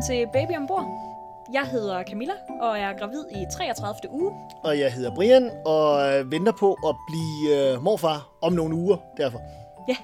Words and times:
Velkommen 0.00 0.32
til 0.32 0.32
Baby 0.32 0.56
ombord. 0.56 0.86
Jeg 1.52 1.66
hedder 1.66 2.04
Camilla 2.04 2.32
og 2.60 2.78
er 2.78 2.98
gravid 2.98 3.24
i 3.30 3.44
33. 3.52 4.10
uge. 4.10 4.32
Og 4.64 4.78
jeg 4.78 4.92
hedder 4.92 5.14
Brian 5.14 5.50
og 5.66 6.08
øh, 6.18 6.30
venter 6.30 6.52
på 6.52 6.72
at 6.72 6.96
blive 7.08 7.72
øh, 7.74 7.82
morfar 7.82 8.28
om 8.42 8.52
nogle 8.52 8.74
uger 8.74 8.96
derfor. 9.16 9.40
Ja. 9.88 9.96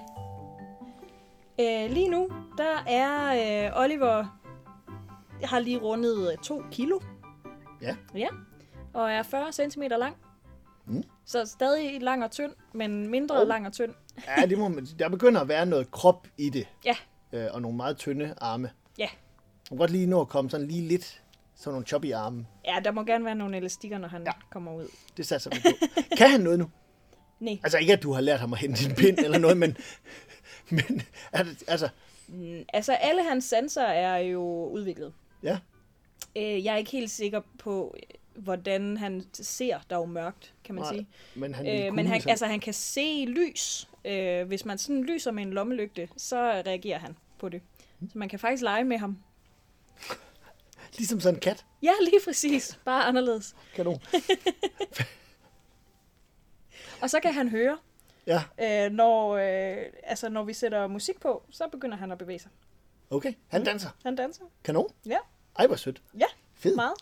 Øh, 1.60 1.90
lige 1.90 2.08
nu, 2.08 2.28
der 2.58 2.84
er 2.86 3.32
øh, 3.66 3.82
Oliver 3.82 4.38
har 5.44 5.58
lige 5.58 5.78
rundet 5.78 6.32
øh, 6.32 6.38
2 6.38 6.62
kilo. 6.70 6.98
Ja. 7.82 7.96
Ja. 8.14 8.28
Og 8.94 9.10
er 9.10 9.22
40 9.22 9.52
cm 9.52 9.82
lang. 9.82 10.16
Mm. 10.86 11.04
Så 11.26 11.44
stadig 11.44 12.02
lang 12.02 12.24
og 12.24 12.30
tynd, 12.30 12.52
men 12.74 13.10
mindre 13.10 13.40
Oh. 13.42 13.48
lang 13.48 13.66
og 13.66 13.72
tynd. 13.72 13.94
Ja, 14.38 14.46
det 14.46 14.58
må 14.58 14.68
man, 14.68 14.86
der 14.98 15.08
begynder 15.08 15.40
at 15.40 15.48
være 15.48 15.66
noget 15.66 15.90
krop 15.90 16.26
i 16.38 16.50
det. 16.50 16.68
Ja. 16.84 16.94
Øh, 17.32 17.46
og 17.52 17.62
nogle 17.62 17.76
meget 17.76 17.96
tynde 17.96 18.34
arme. 18.40 18.70
Kan 19.68 19.76
godt 19.76 19.90
lige 19.90 20.06
nå 20.06 20.20
at 20.20 20.28
komme 20.28 20.50
sådan 20.50 20.68
lige 20.68 20.88
lidt 20.88 21.22
sådan 21.54 21.72
nogle 21.72 21.86
choppy 21.86 22.12
arme. 22.12 22.46
Ja, 22.64 22.80
der 22.84 22.90
må 22.90 23.04
gerne 23.04 23.24
være 23.24 23.34
nogle 23.34 23.56
elastikker, 23.56 23.98
når 23.98 24.08
han 24.08 24.22
ja. 24.22 24.32
Kommer 24.50 24.74
ud. 24.74 24.88
Det 25.16 25.26
satser 25.26 25.50
vi 25.50 25.56
på. 25.62 25.86
kan 26.18 26.30
han 26.30 26.40
noget 26.40 26.58
nu? 26.58 26.70
Nej. 27.40 27.58
Altså 27.62 27.78
ikke, 27.78 27.92
at 27.92 28.02
du 28.02 28.12
har 28.12 28.20
lært 28.20 28.40
ham 28.40 28.52
at 28.52 28.58
hente 28.58 28.84
din 28.84 28.94
pind 28.94 29.18
eller 29.18 29.38
noget, 29.38 29.56
men, 29.56 29.76
men 30.70 31.02
er 31.32 31.42
det, 31.42 31.62
altså, 31.68 31.88
Mm, 32.28 32.64
Altså, 32.72 32.92
alle 32.92 33.28
hans 33.28 33.44
sanser 33.44 33.82
er 33.82 34.18
jo 34.18 34.68
udviklet. 34.68 35.12
ja. 35.42 35.58
Øh, 36.36 36.64
jeg 36.64 36.72
er 36.74 36.76
ikke 36.76 36.90
helt 36.90 37.10
sikker 37.10 37.40
på, 37.58 37.96
hvordan 38.34 38.96
han 38.96 39.22
ser. 39.32 39.78
Er 39.90 39.96
jo 39.96 40.04
mørkt, 40.04 40.54
kan 40.64 40.74
man 40.74 40.84
Nej, 40.84 40.92
sige. 40.92 41.06
Men 41.34 41.54
han, 41.54 41.66
Øh, 41.66 41.94
men 41.94 42.06
han, 42.06 42.22
altså, 42.28 42.46
han 42.46 42.60
kan 42.60 42.72
se 42.74 43.24
lys. 43.28 43.88
Øh, 44.04 44.46
hvis 44.46 44.64
man 44.64 44.78
sådan 44.78 45.02
lyser 45.04 45.30
med 45.30 45.42
en 45.42 45.50
lommelygte, 45.52 46.08
så 46.16 46.36
reagerer 46.66 46.98
han 46.98 47.16
på 47.38 47.48
det. 47.48 47.62
Så 48.12 48.18
man 48.18 48.28
kan 48.28 48.38
faktisk 48.38 48.62
lege 48.62 48.84
med 48.84 48.98
ham. 48.98 49.18
Ligesom 50.98 51.20
sådan 51.20 51.34
en 51.34 51.40
kat. 51.40 51.64
Ja, 51.82 51.92
lige 52.00 52.20
præcis. 52.24 52.78
Bare 52.84 53.04
anderledes. 53.04 53.56
Kanon. 53.74 54.00
Og 57.02 57.10
så 57.10 57.20
kan 57.20 57.34
han 57.34 57.48
høre, 57.48 57.78
Ja, 58.26 58.42
øh, 58.60 58.92
når, 58.92 59.30
øh, 59.36 59.84
altså, 60.02 60.28
når 60.28 60.44
vi 60.44 60.52
sætter 60.52 60.86
musik 60.86 61.20
på, 61.20 61.42
så 61.50 61.64
begynder 61.72 61.96
han 61.96 62.12
at 62.12 62.18
bevæge 62.18 62.38
sig. 62.38 62.50
okay. 63.10 63.32
Han 63.48 63.64
danser. 63.64 63.88
Han 64.04 64.16
danser. 64.16 64.42
Kanon. 64.64 64.88
Ja, 65.06 65.18
Ej, 65.58 65.66
hvor 65.66 65.76
sødt. 65.76 66.02
ja 66.18 66.26
Fed. 66.54 66.74
meget. 66.76 66.94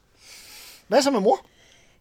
Hvad 0.89 1.03
så 1.03 1.11
med 1.11 1.21
mor? 1.21 1.47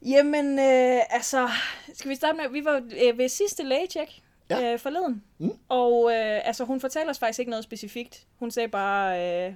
Jamen, 0.01 0.59
øh, 0.59 1.01
altså, 1.09 1.49
skal 1.93 2.09
vi 2.09 2.15
starte 2.15 2.37
med, 2.37 2.49
vi 2.49 2.65
var 2.65 2.81
øh, 3.03 3.17
ved 3.17 3.29
sidste 3.29 3.63
lægetjek 3.63 4.21
Ja. 4.49 4.73
øh, 4.73 4.79
forleden, 4.79 5.23
Mm. 5.37 5.51
og 5.69 6.11
øh, 6.11 6.47
altså, 6.47 6.63
hun 6.65 6.81
fortalte 6.81 7.09
os 7.09 7.19
faktisk 7.19 7.39
ikke 7.39 7.49
noget 7.49 7.63
specifikt. 7.63 8.27
Hun 8.39 8.51
sagde 8.51 8.67
bare, 8.67 9.21
øh, 9.47 9.53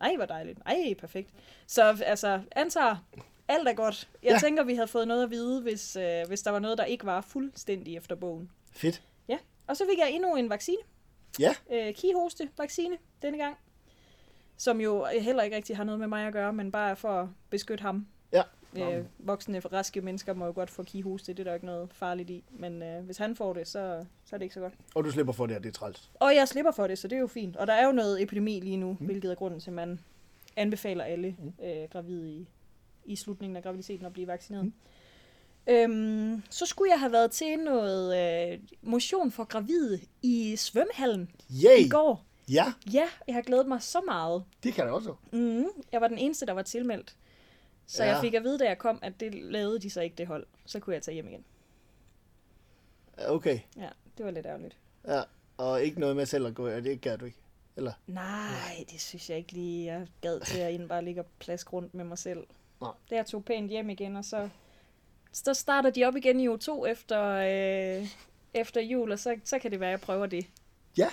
ej, 0.00 0.16
hvor 0.16 0.26
dejligt, 0.26 0.58
ej, 0.66 0.94
perfekt. 0.98 1.30
Så 1.66 2.02
altså, 2.06 2.40
antager, 2.52 2.96
alt 3.48 3.68
er 3.68 3.72
godt. 3.72 4.08
Jeg 4.22 4.32
ja. 4.32 4.38
Tænker, 4.38 4.64
vi 4.64 4.74
havde 4.74 4.88
fået 4.88 5.08
noget 5.08 5.22
at 5.22 5.30
vide, 5.30 5.62
hvis, 5.62 5.96
øh, 5.96 6.28
hvis 6.28 6.42
der 6.42 6.50
var 6.50 6.58
noget, 6.58 6.78
der 6.78 6.84
ikke 6.84 7.06
var 7.06 7.20
fuldstændig 7.20 7.96
efter 7.96 8.14
bogen. 8.16 8.50
Fedt. 8.72 9.02
Ja, 9.28 9.38
og 9.66 9.76
så 9.76 9.84
fik 9.90 9.98
jeg 9.98 10.10
endnu 10.10 10.34
en 10.34 10.50
vaccine, 10.50 10.78
Ja, 11.38 11.54
øh, 11.70 11.94
kihoste-vaccine 11.94 12.96
denne 13.22 13.38
gang, 13.38 13.56
som 14.56 14.80
jo 14.80 15.06
heller 15.20 15.42
ikke 15.42 15.56
rigtig 15.56 15.76
har 15.76 15.84
noget 15.84 15.98
med 16.00 16.08
mig 16.08 16.26
at 16.26 16.32
gøre, 16.32 16.52
men 16.52 16.72
bare 16.72 16.96
for 16.96 17.20
at 17.20 17.28
beskytte 17.50 17.82
ham. 17.82 18.06
Øh, 18.76 19.04
voksne, 19.18 19.58
raske 19.58 20.00
mennesker 20.00 20.34
må 20.34 20.46
jo 20.46 20.52
godt 20.52 20.70
få 20.70 20.82
kihoste, 20.82 21.32
det 21.32 21.40
er 21.40 21.44
der 21.44 21.54
ikke 21.54 21.66
noget 21.66 21.88
farligt 21.92 22.30
i. 22.30 22.44
Men 22.50 22.82
øh, 22.82 23.04
hvis 23.04 23.16
han 23.18 23.36
får 23.36 23.52
det, 23.52 23.68
så, 23.68 24.04
så 24.24 24.36
er 24.36 24.38
det 24.38 24.44
ikke 24.44 24.54
så 24.54 24.60
godt. 24.60 24.74
Og 24.94 25.04
du 25.04 25.10
slipper 25.10 25.32
for 25.32 25.46
det 25.46 25.54
her, 25.54 25.60
det 25.60 25.68
er 25.68 25.72
træls. 25.72 26.10
Og 26.14 26.34
jeg 26.34 26.48
slipper 26.48 26.72
for 26.72 26.86
det, 26.86 26.98
så 26.98 27.08
det 27.08 27.16
er 27.16 27.20
jo 27.20 27.26
fint. 27.26 27.56
Og 27.56 27.66
der 27.66 27.72
er 27.72 27.86
jo 27.86 27.92
noget 27.92 28.22
epidemi 28.22 28.60
lige 28.60 28.76
nu, 28.76 28.96
mm. 29.00 29.06
hvilket 29.06 29.30
er 29.30 29.34
grunden 29.34 29.60
til, 29.60 29.70
at 29.70 29.74
man 29.74 30.00
anbefaler 30.56 31.04
alle 31.04 31.36
øh, 31.64 31.88
gravide 31.92 32.30
i, 32.32 32.46
i 33.04 33.16
slutningen 33.16 33.56
af 33.56 33.62
graviditeten 33.62 34.06
at 34.06 34.12
blive 34.12 34.26
vaccineret. 34.26 34.64
Mm. 34.64 34.72
Øhm, 35.68 36.42
så 36.50 36.66
skulle 36.66 36.90
jeg 36.92 37.00
have 37.00 37.12
været 37.12 37.30
til 37.30 37.58
noget 37.58 38.16
øh, 38.52 38.58
motion 38.82 39.30
for 39.30 39.44
gravide 39.44 40.00
i 40.22 40.56
svømmehallen 40.56 41.30
Yay! 41.64 41.84
i 41.84 41.88
går. 41.88 42.24
Ja, 42.50 42.72
Ja, 42.92 43.04
jeg 43.26 43.34
har 43.34 43.42
glædet 43.42 43.66
mig 43.66 43.82
så 43.82 44.00
meget. 44.06 44.44
det 44.62 44.74
kan 44.74 44.84
det 44.84 44.92
også. 44.92 45.14
Mm, 45.32 45.64
jeg 45.92 46.00
var 46.00 46.08
den 46.08 46.18
eneste, 46.18 46.46
der 46.46 46.52
var 46.52 46.62
tilmeldt. 46.62 47.16
Så 47.92 48.04
ja. 48.04 48.10
Jeg 48.12 48.20
fik 48.20 48.34
at 48.34 48.42
vide, 48.42 48.58
da 48.58 48.64
jeg 48.64 48.78
kom, 48.78 48.98
at 49.02 49.20
det 49.20 49.34
lavede 49.34 49.78
de 49.80 49.90
så 49.90 50.00
ikke 50.00 50.16
det 50.16 50.26
hold. 50.26 50.46
Så 50.66 50.80
kunne 50.80 50.94
jeg 50.94 51.02
tage 51.02 51.14
hjem 51.14 51.28
igen. 51.28 51.44
Okay. 53.28 53.58
Ja, 53.76 53.88
det 54.18 54.24
var 54.24 54.30
lidt 54.30 54.46
ærgerligt. 54.46 54.76
Ja, 55.06 55.22
og 55.56 55.82
ikke 55.82 56.00
noget 56.00 56.16
med 56.16 56.26
selv 56.26 56.46
at 56.46 56.54
gå, 56.54 56.68
ja, 56.68 56.80
det 56.80 57.00
gør 57.00 57.16
du 57.16 57.24
ikke. 57.24 57.38
Eller? 57.76 57.92
Nej, 58.06 58.84
det 58.90 59.00
synes 59.00 59.30
jeg 59.30 59.38
ikke 59.38 59.52
lige, 59.52 59.86
jeg 59.92 60.06
gad 60.20 60.40
til 60.40 60.58
at 60.58 60.72
ind 60.72 60.88
bare 60.88 61.04
ligge 61.04 61.20
og 61.20 61.26
plask 61.38 61.72
rundt 61.72 61.94
med 61.94 62.04
mig 62.04 62.18
selv. 62.18 62.46
Nej. 62.80 62.90
Da 63.10 63.14
jeg 63.14 63.26
tog 63.26 63.44
pænt 63.44 63.70
hjem 63.70 63.90
igen, 63.90 64.16
og 64.16 64.24
så, 64.24 64.48
så 65.32 65.54
starter 65.54 65.90
de 65.90 66.04
op 66.04 66.16
igen 66.16 66.40
i 66.40 66.48
u 66.48 66.56
2 66.56 66.86
efter, 66.86 67.22
øh, 67.24 68.08
efter 68.54 68.80
jul, 68.80 69.12
og 69.12 69.18
så, 69.18 69.36
så 69.44 69.58
kan 69.58 69.70
det 69.70 69.80
være, 69.80 69.88
at 69.90 69.92
jeg 69.92 70.00
prøver 70.00 70.26
det 70.26 70.46
Ja, 70.98 71.08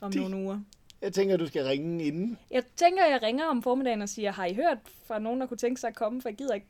om 0.00 0.12
Det- 0.12 0.20
nogle 0.20 0.36
uger. 0.36 0.60
Jeg 1.02 1.12
tænker, 1.12 1.36
du 1.36 1.46
skal 1.46 1.64
ringe 1.64 2.04
inden. 2.04 2.38
Jeg 2.50 2.62
tænker, 2.76 3.04
jeg 3.04 3.22
ringer 3.22 3.44
om 3.44 3.62
formiddagen 3.62 4.02
og 4.02 4.08
siger, 4.08 4.32
har 4.32 4.46
I 4.46 4.54
hørt 4.54 4.78
fra 5.04 5.18
nogen, 5.18 5.40
der 5.40 5.46
kunne 5.46 5.58
tænke 5.58 5.80
sig 5.80 5.88
at 5.88 5.94
komme, 5.94 6.22
for 6.22 6.28
jeg 6.28 6.36
gider 6.36 6.54
ikke 6.54 6.66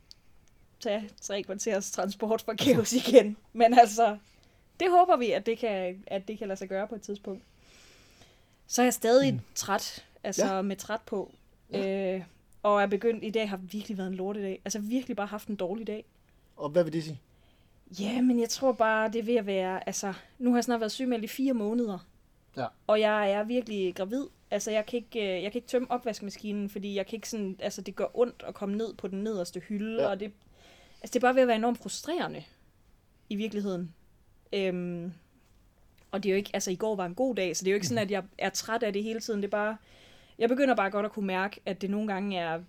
tage 0.81 1.11
tre 1.21 1.43
kvarters 1.43 1.91
transport 1.91 2.43
fra 2.43 2.55
Kævs 2.55 2.93
igen. 2.93 3.37
Men 3.53 3.79
altså, 3.79 4.19
det 4.81 4.91
håber 4.91 5.17
vi, 5.17 5.31
at 5.31 5.47
det 5.47 5.59
kan, 5.59 6.05
at 6.07 6.29
det 6.29 6.39
kan 6.39 6.49
lade 6.49 6.59
sig 6.59 6.69
gøre 6.69 6.89
på 6.89 6.95
et 6.95 7.03
tidspunkt. 7.03 7.43
Så 8.67 8.83
er 8.83 8.87
jeg 8.87 8.95
stadig 8.95 9.35
mm. 9.35 9.41
træt, 9.55 10.05
altså 10.25 10.55
ja. 10.55 10.63
med 10.63 10.77
træt 10.77 11.01
på. 11.07 11.33
Ja. 11.73 12.15
Øh, 12.15 12.23
og 12.63 12.83
er 12.83 12.87
begyndt, 12.87 13.25
i 13.25 13.31
dag 13.31 13.51
har 13.51 13.57
virkelig 13.57 13.99
været 13.99 14.09
en 14.09 14.15
lortedag. 14.15 14.61
Altså 14.65 14.79
virkelig 14.79 15.17
bare 15.17 15.27
haft 15.27 15.49
en 15.49 15.57
dårlig 15.57 15.87
dag. 15.87 16.05
Og 16.57 16.69
hvad 16.69 16.85
vil 16.85 16.93
det 16.93 17.05
sige? 17.05 17.21
Ja, 18.01 18.21
men 18.21 18.41
jeg 18.41 18.49
tror 18.49 18.73
bare, 18.73 19.09
det 19.09 19.19
er 19.19 19.23
ved 19.23 19.37
at 19.37 19.47
være, 19.47 19.89
altså, 19.89 20.13
nu 20.39 20.51
har 20.51 20.57
jeg 20.57 20.65
snart 20.65 20.81
været 20.81 20.93
sygemeldt 20.93 21.25
i 21.25 21.29
fire 21.29 21.53
måneder. 21.53 21.99
Ja. 22.57 22.67
Og 22.87 23.01
jeg 23.01 23.31
er 23.31 23.45
virkelig 23.45 23.95
gravid. 23.95 24.27
Altså, 24.51 24.71
jeg 24.71 24.87
kan 24.87 24.97
ikke, 24.97 25.21
øh, 25.37 25.43
jeg 25.43 25.53
kan 25.53 25.59
ikke 25.59 25.69
tømme 25.69 25.91
opvaskemaskinen, 25.91 26.71
fordi 26.71 26.95
jeg 26.95 27.07
kan 27.07 27.17
ikke 27.17 27.29
sådan, 27.29 27.57
altså, 27.59 27.81
det 27.83 27.97
gør 27.97 28.07
ondt 28.15 28.45
at 28.49 28.55
komme 28.55 28.77
ned 28.77 28.95
på 28.95 29.09
den 29.09 29.25
nederste 29.25 29.61
hylde, 29.61 29.97
ja. 29.97 30.03
Ja. 30.03 30.09
og 30.11 30.21
det, 30.21 30.33
altså, 31.03 31.13
det 31.13 31.17
er 31.17 31.21
bare 31.21 31.35
ved 31.35 31.43
at 31.43 31.49
være 31.49 31.57
enormt 31.57 31.79
frustrerende, 31.79 32.45
i 33.29 33.37
virkeligheden. 33.37 33.95
Øhm, 34.53 35.13
og 36.11 36.23
det 36.23 36.29
er 36.29 36.33
jo 36.33 36.37
ikke, 36.37 36.51
altså, 36.55 36.71
i 36.71 36.77
går 36.77 36.97
var 36.97 37.07
en 37.07 37.15
god 37.15 37.35
dag, 37.35 37.57
så 37.57 37.65
det 37.65 37.71
er 37.71 37.73
jo 37.73 37.77
ikke 37.77 37.87
sådan, 37.87 38.03
at 38.05 38.11
jeg 38.11 38.23
er 38.39 38.51
træt 38.51 38.83
af 38.83 38.93
det 38.93 39.03
hele 39.03 39.21
tiden. 39.21 39.41
Det 39.43 39.47
er 39.49 39.51
bare, 39.51 39.77
jeg 40.39 40.49
begynder 40.49 40.75
bare 40.77 40.91
godt 40.91 41.07
at 41.07 41.13
kunne 41.13 41.27
mærke, 41.27 41.61
at 41.67 41.81
det 41.83 41.91
nogle 41.91 42.13
gange 42.13 42.39
er 42.39 42.61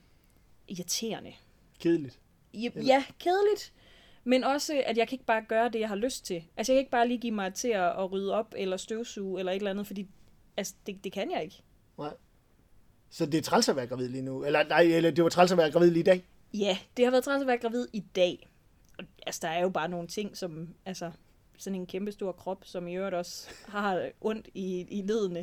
irriterende. 0.68 1.34
Kedeligt. 1.80 2.20
Ja, 2.54 2.70
Eller- 2.76 2.84
ja, 2.94 3.04
kedeligt. 3.20 3.74
Men 4.28 4.44
også, 4.44 4.84
at 4.86 4.98
jeg 4.98 5.08
kan 5.08 5.16
ikke 5.16 5.26
bare 5.26 5.44
gøre 5.48 5.70
det, 5.70 5.80
jeg 5.80 5.88
har 5.88 5.96
lyst 5.96 6.26
til. 6.26 6.44
Altså, 6.58 6.72
jeg 6.74 6.76
kan 6.78 6.80
ikke 6.80 6.92
bare 6.92 7.08
lige 7.08 7.18
give 7.18 7.34
mig 7.34 7.54
til 7.54 7.68
at, 7.68 7.90
at 8.00 8.12
rydde 8.12 8.34
op, 8.34 8.54
eller 8.58 8.78
støvsuge, 8.78 9.40
eller 9.40 9.52
et 9.52 9.56
eller 9.56 9.72
andet, 9.72 9.88
fordi 9.88 10.08
altså, 10.58 10.74
det, 10.88 11.04
det 11.04 11.12
kan 11.12 11.32
jeg 11.32 11.44
ikke. 11.44 11.62
Nej. 11.98 12.14
Så 13.10 13.26
det 13.26 13.38
er 13.38 13.42
træls 13.42 13.70
at 13.70 13.76
være 13.76 13.88
gravid 13.88 14.10
lige 14.10 14.22
nu? 14.22 14.44
Eller 14.44 14.64
nej, 14.64 14.82
eller 14.82 15.12
det 15.12 15.24
var 15.24 15.30
træls 15.30 15.52
at 15.52 15.58
være 15.58 15.72
gravid 15.72 15.90
lige 15.92 16.00
i 16.00 16.04
dag? 16.04 16.24
Ja, 16.54 16.78
det 16.98 17.06
har 17.06 17.12
været 17.12 17.24
træls 17.24 17.42
at 17.42 17.48
være 17.48 17.58
gravid 17.58 17.88
i 17.94 18.00
dag. 18.16 18.48
Og, 18.98 19.04
altså, 19.26 19.40
der 19.44 19.48
er 19.48 19.62
jo 19.62 19.70
bare 19.70 19.90
nogle 19.90 20.08
ting, 20.08 20.38
som, 20.38 20.70
altså, 20.86 21.12
sådan 21.58 21.80
en 21.80 21.86
kæmpe 21.88 22.12
stor 22.12 22.32
krop, 22.32 22.66
som 22.66 22.88
i 22.88 22.96
øvrigt 22.96 23.16
også 23.16 23.50
har 23.68 24.10
ondt 24.22 24.48
i, 24.54 24.88
i 24.90 25.02
ledene, 25.02 25.40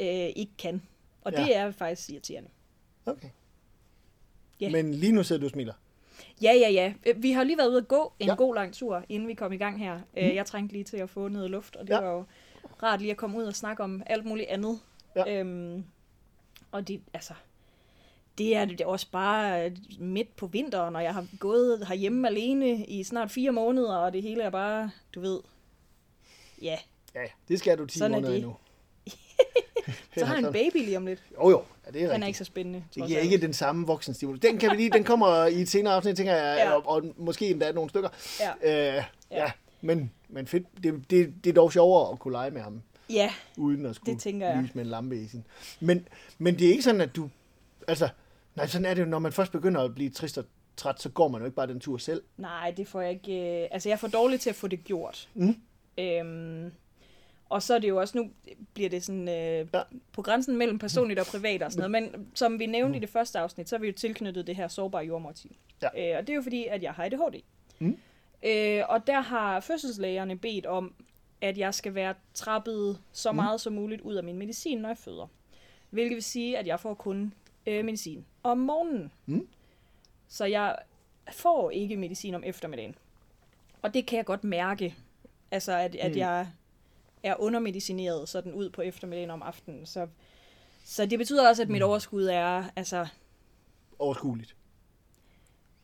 øh, 0.00 0.06
ikke 0.36 0.52
kan. 0.58 0.82
Og 1.22 1.32
Ja. 1.32 1.42
det 1.44 1.56
er 1.56 1.70
faktisk 1.70 2.10
irriterende. 2.10 2.48
Okay. 3.06 3.28
Ja. 4.60 4.70
Men 4.70 4.94
lige 4.94 5.12
nu 5.12 5.22
sidder 5.22 5.40
du 5.40 5.46
og 5.46 5.50
smiler. 5.50 5.74
Ja, 6.42 6.52
ja, 6.54 6.70
ja. 6.70 6.92
Øh, 7.06 7.22
Vi 7.22 7.32
har 7.32 7.44
lige 7.44 7.58
været 7.58 7.68
ude 7.68 7.78
at 7.78 7.88
gå 7.88 8.12
en 8.18 8.26
ja. 8.26 8.34
God 8.34 8.54
lang 8.54 8.74
tur, 8.74 9.02
inden 9.08 9.28
vi 9.28 9.34
kom 9.34 9.52
i 9.52 9.56
gang 9.56 9.78
her. 9.78 9.94
Mm. 9.96 10.02
Jeg 10.14 10.46
trængte 10.46 10.72
lige 10.72 10.84
til 10.84 10.96
at 10.96 11.10
få 11.10 11.28
noget 11.28 11.50
luft, 11.50 11.76
og 11.76 11.86
det 11.86 11.94
ja. 11.94 12.00
Var 12.00 12.10
jo 12.10 12.24
rart 12.82 13.00
lige 13.00 13.10
at 13.10 13.16
komme 13.16 13.38
ud 13.38 13.44
og 13.44 13.54
snakke 13.54 13.82
om 13.82 14.02
alt 14.06 14.24
muligt 14.24 14.48
andet. 14.48 14.80
Ja. 15.16 15.40
Øhm, 15.40 15.84
og 16.72 16.88
det, 16.88 17.00
altså, 17.14 17.34
det 18.38 18.56
er 18.56 18.64
det 18.64 18.80
er 18.80 18.86
også 18.86 19.10
bare 19.10 19.72
midt 19.98 20.36
på 20.36 20.46
vinteren, 20.46 20.96
og 20.96 21.02
jeg 21.02 21.14
har 21.14 21.26
gået 21.38 21.86
herhjemme 21.88 22.28
alene 22.28 22.86
i 22.86 23.02
snart 23.02 23.30
fire 23.30 23.52
måneder, 23.52 23.96
og 23.96 24.12
det 24.12 24.22
hele 24.22 24.42
er 24.42 24.50
bare, 24.50 24.90
du 25.14 25.20
ved, 25.20 25.40
ja. 26.62 26.78
Ja, 27.14 27.20
det 27.48 27.58
skal 27.58 27.78
du 27.78 27.86
10 27.86 27.98
Sådan 27.98 28.14
er 28.14 28.16
måneder 28.16 28.34
endnu. 28.34 28.56
Så 30.18 30.24
har 30.24 30.34
jeg 30.36 30.46
en 30.46 30.52
baby 30.52 30.76
lige 30.84 30.96
om 30.96 31.06
lidt. 31.06 31.22
Jo 31.42 31.50
jo, 31.50 31.62
ja, 31.86 31.90
det 31.90 32.02
er 32.02 32.12
Den 32.12 32.22
er 32.22 32.26
ikke 32.26 32.38
så 32.38 32.44
spændende. 32.44 32.84
Det 32.94 33.06
giver 33.06 33.18
ikke 33.20 33.38
den 33.38 33.52
samme 33.52 33.86
voksenstimulus. 33.86 34.40
Den 34.40 34.58
kan 34.58 34.70
vi 34.70 34.76
lige, 34.76 34.90
den 34.90 35.04
kommer 35.04 35.46
i 35.46 35.60
et 35.62 35.68
senere 35.68 35.94
afsnit, 35.94 36.16
tænker 36.16 36.34
jeg, 36.34 36.56
Ja. 36.58 36.64
ja. 36.68 36.74
og, 36.76 36.82
og, 36.88 37.02
måske 37.16 37.50
endda 37.50 37.72
nogle 37.72 37.90
stykker. 37.90 38.08
Ja. 38.40 38.50
Øh, 38.62 39.02
ja. 39.30 39.42
ja. 39.42 39.50
Men, 39.80 40.12
men 40.28 40.46
fedt. 40.46 40.66
Det, 40.82 41.10
det, 41.10 41.34
det 41.44 41.50
er 41.50 41.54
dog 41.54 41.72
sjovere 41.72 42.12
at 42.12 42.18
kunne 42.18 42.32
lege 42.32 42.50
med 42.50 42.60
ham, 42.60 42.82
Ja, 43.10 43.32
uden 43.56 43.86
at 43.86 43.96
skulle 43.96 44.14
Det 44.14 44.22
tænker 44.22 44.48
jeg. 44.48 44.62
lyse 44.62 44.72
med 44.74 44.84
en 44.84 44.90
lampe 44.90 45.16
i 45.16 45.26
sin. 45.28 45.44
Men, 45.80 46.08
men 46.38 46.58
det 46.58 46.66
er 46.66 46.70
ikke 46.70 46.82
sådan, 46.82 47.00
at 47.00 47.16
du... 47.16 47.28
Altså, 47.88 48.08
nej, 48.54 48.66
sådan 48.66 48.84
er 48.84 48.94
det 48.94 49.00
jo, 49.02 49.06
når 49.06 49.18
man 49.18 49.32
først 49.32 49.52
begynder 49.52 49.80
at 49.82 49.94
blive 49.94 50.10
trist 50.10 50.38
og 50.38 50.44
træt, 50.76 51.00
så 51.02 51.08
går 51.08 51.28
man 51.28 51.40
jo 51.40 51.44
ikke 51.44 51.56
bare 51.56 51.66
den 51.66 51.80
tur 51.80 51.98
selv. 51.98 52.22
nej, 52.36 52.70
det 52.76 52.88
får 52.88 53.00
jeg 53.00 53.10
ikke... 53.10 53.62
Øh, 53.62 53.68
altså, 53.70 53.88
jeg 53.88 53.94
er 53.94 53.98
for 53.98 54.08
dårlig 54.08 54.40
til 54.40 54.50
at 54.50 54.56
få 54.56 54.68
det 54.68 54.84
gjort. 54.84 55.28
Mm. 55.34 55.56
Øhm, 55.98 56.72
Og 57.48 57.62
så 57.62 57.74
er 57.74 57.78
det 57.78 57.88
jo 57.88 58.00
også, 58.00 58.18
nu 58.18 58.30
bliver 58.74 58.88
det 58.90 59.04
sådan 59.04 59.28
øh, 59.28 59.66
Ja. 59.74 59.82
på 60.12 60.22
grænsen 60.22 60.56
mellem 60.56 60.78
personligt 60.78 61.20
og 61.20 61.26
privat 61.26 61.62
og 61.62 61.72
sådan 61.72 61.90
noget. 61.90 62.12
Men 62.12 62.26
som 62.34 62.58
vi 62.58 62.66
nævnte 62.66 62.96
i 62.96 63.00
det 63.00 63.08
første 63.08 63.38
afsnit, 63.38 63.68
så 63.68 63.76
har 63.76 63.80
vi 63.80 63.86
jo 63.86 63.92
tilknyttet 63.92 64.46
det 64.46 64.56
her 64.56 64.68
sårbare 64.68 65.04
jordmorteam. 65.04 65.54
Ja. 65.82 66.12
Øh, 66.12 66.18
og 66.18 66.26
det 66.26 66.32
er 66.32 66.36
jo 66.36 66.42
fordi, 66.42 66.66
at 66.66 66.82
jeg 66.82 66.92
har 66.92 67.04
ADHD. 67.04 67.40
Mm. 67.78 67.98
Øh, 68.42 68.82
og 68.88 69.06
der 69.06 69.20
har 69.20 69.60
fødselslægerne 69.60 70.38
bedt 70.38 70.66
om, 70.66 70.94
at 71.40 71.58
jeg 71.58 71.74
skal 71.74 71.94
være 71.94 72.14
trappet 72.34 72.98
så 73.12 73.32
Mm. 73.32 73.36
meget 73.36 73.60
som 73.60 73.72
muligt 73.72 74.00
ud 74.00 74.14
af 74.14 74.24
min 74.24 74.38
medicin, 74.38 74.78
når 74.78 74.88
jeg 74.88 74.98
føder. 74.98 75.26
Hvilket 75.90 76.14
vil 76.14 76.22
sige, 76.22 76.58
at 76.58 76.66
jeg 76.66 76.80
får 76.80 76.94
kun 76.94 77.34
øh, 77.66 77.84
medicin 77.84 78.24
om 78.42 78.58
morgenen. 78.58 79.12
Mm. 79.26 79.48
Så 80.28 80.44
jeg 80.44 80.76
får 81.32 81.70
ikke 81.70 81.96
medicin 81.96 82.34
om 82.34 82.42
eftermiddagen. 82.46 82.94
Og 83.82 83.94
det 83.94 84.06
kan 84.06 84.16
jeg 84.16 84.24
godt 84.24 84.44
mærke, 84.44 84.94
altså 85.50 85.72
at, 85.72 85.94
at 85.96 86.10
Mm. 86.12 86.18
jeg 86.18 86.46
er 87.22 87.34
undermedicineret 87.40 88.28
sådan 88.28 88.52
ud 88.52 88.70
på 88.70 88.82
eftermiddagen 88.82 89.30
om 89.30 89.42
aftenen. 89.42 89.86
Så, 89.86 90.06
så 90.84 91.06
det 91.06 91.18
betyder 91.18 91.48
også, 91.48 91.62
at 91.62 91.68
mit 91.68 91.82
Mm. 91.82 91.88
overskud 91.88 92.24
er, 92.26 92.64
altså, 92.76 93.06
Overskueligt. 93.98 94.56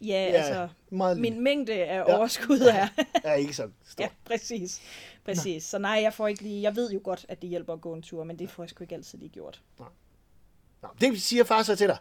ja, 0.00 0.06
Ja, 0.06 0.12
altså, 0.32 0.69
Meget 0.90 1.19
min 1.19 1.40
mængde 1.44 1.73
af 1.73 1.96
Ja. 2.08 2.19
overskud 2.19 2.58
er, 2.61 2.88
er 3.25 3.34
ikke 3.34 3.55
så 3.55 3.70
stor. 3.90 4.05
ja, 4.05 4.08
præcis. 4.25 4.81
Præcis. 5.25 5.64
Så 5.64 5.79
nej, 5.79 5.99
jeg 6.02 6.14
får 6.14 6.29
ikke 6.29 6.43
lige, 6.43 6.62
jeg 6.62 6.76
ved 6.76 6.90
jo 6.93 7.00
godt, 7.05 7.26
at 7.29 7.43
det 7.43 7.50
hjælper 7.50 7.73
at 7.73 7.81
gå 7.81 7.93
en 7.94 8.02
tur, 8.02 8.25
men 8.25 8.38
det 8.38 8.50
får 8.50 8.62
jeg 8.62 8.70
sgu 8.70 8.84
ikke 8.84 8.94
altid 8.94 9.19
lige 9.19 9.29
gjort. 9.29 9.62
Nå, 10.82 10.88
det 11.00 11.23
siger 11.23 11.44
far 11.44 11.62
så 11.62 11.76
til 11.76 11.88
dig. 11.88 11.96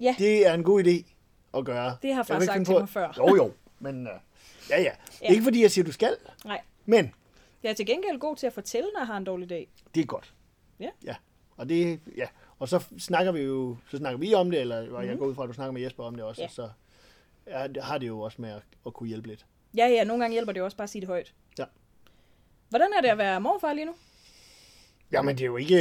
Ja. 0.00 0.14
Det 0.18 0.46
er 0.46 0.54
en 0.54 0.64
god 0.64 0.84
idé 0.84 1.12
at 1.58 1.64
gøre. 1.64 1.96
Det 2.02 2.14
har 2.14 2.22
far 2.22 2.40
sagt 2.40 2.66
til 2.66 2.74
mig 2.74 2.88
før. 2.88 3.14
Jo, 3.18 3.36
jo. 3.36 3.52
Men 3.78 4.06
uh, 4.06 4.12
ja, 4.70 4.80
ja. 4.82 4.92
Ja. 5.22 5.28
Ikke 5.30 5.42
fordi 5.42 5.62
jeg 5.62 5.70
siger, 5.70 5.84
du 5.84 5.92
skal. 5.92 6.16
Nej. 6.44 6.60
Men 6.86 7.12
Jeg 7.64 7.70
er 7.70 7.74
til 7.74 7.86
gengæld 7.86 8.18
god 8.18 8.36
til 8.36 8.46
at 8.46 8.52
fortælle, 8.52 8.88
når 8.94 9.00
jeg 9.00 9.06
har 9.06 9.16
en 9.16 9.24
dårlig 9.24 9.48
dag. 9.50 9.68
det 9.94 10.00
er 10.00 10.04
godt. 10.06 10.34
Ja. 10.80 10.88
Ja. 11.04 11.14
Og 11.56 11.68
det, 11.68 12.00
ja. 12.16 12.26
Og 12.58 12.68
så 12.68 12.84
snakker 12.98 13.32
vi 13.32 13.40
jo, 13.40 13.76
så 13.90 13.96
snakker 13.96 14.18
vi 14.18 14.34
om 14.34 14.50
det, 14.50 14.60
eller 14.60 14.82
mm-hmm. 14.82 14.96
jeg 15.00 15.08
Mhm. 15.10 15.18
går 15.18 15.26
ud 15.26 15.34
fra, 15.34 15.42
at 15.42 15.48
du 15.48 15.52
snakker 15.54 15.72
med 15.72 15.82
Jesper 15.82 16.04
om 16.04 16.14
det 16.14 16.24
også, 16.24 16.40
Ja. 16.42 16.46
og 16.46 16.52
så 16.52 16.68
ja, 17.46 17.66
har 17.82 17.98
det 17.98 18.06
jo 18.06 18.20
også 18.20 18.42
med 18.42 18.50
at, 18.50 18.62
at 18.86 18.94
kunne 18.94 19.08
hjælpe 19.08 19.28
lidt. 19.28 19.46
Ja, 19.76 19.86
ja, 19.86 20.04
nogle 20.04 20.22
gange 20.24 20.32
hjælper 20.32 20.52
det 20.52 20.60
jo 20.60 20.64
også 20.64 20.76
bare 20.76 20.84
at 20.84 20.90
sige 20.90 21.00
det 21.00 21.08
højt. 21.08 21.34
Ja. 21.58 21.64
Hvordan 22.68 22.88
er 22.96 23.00
det 23.00 23.08
at 23.08 23.18
være 23.18 23.40
morfar 23.40 23.72
lige 23.72 23.84
nu? 23.84 23.94
Jamen, 25.12 25.34
det 25.36 25.42
er 25.42 25.46
jo 25.46 25.56
ikke 25.56 25.76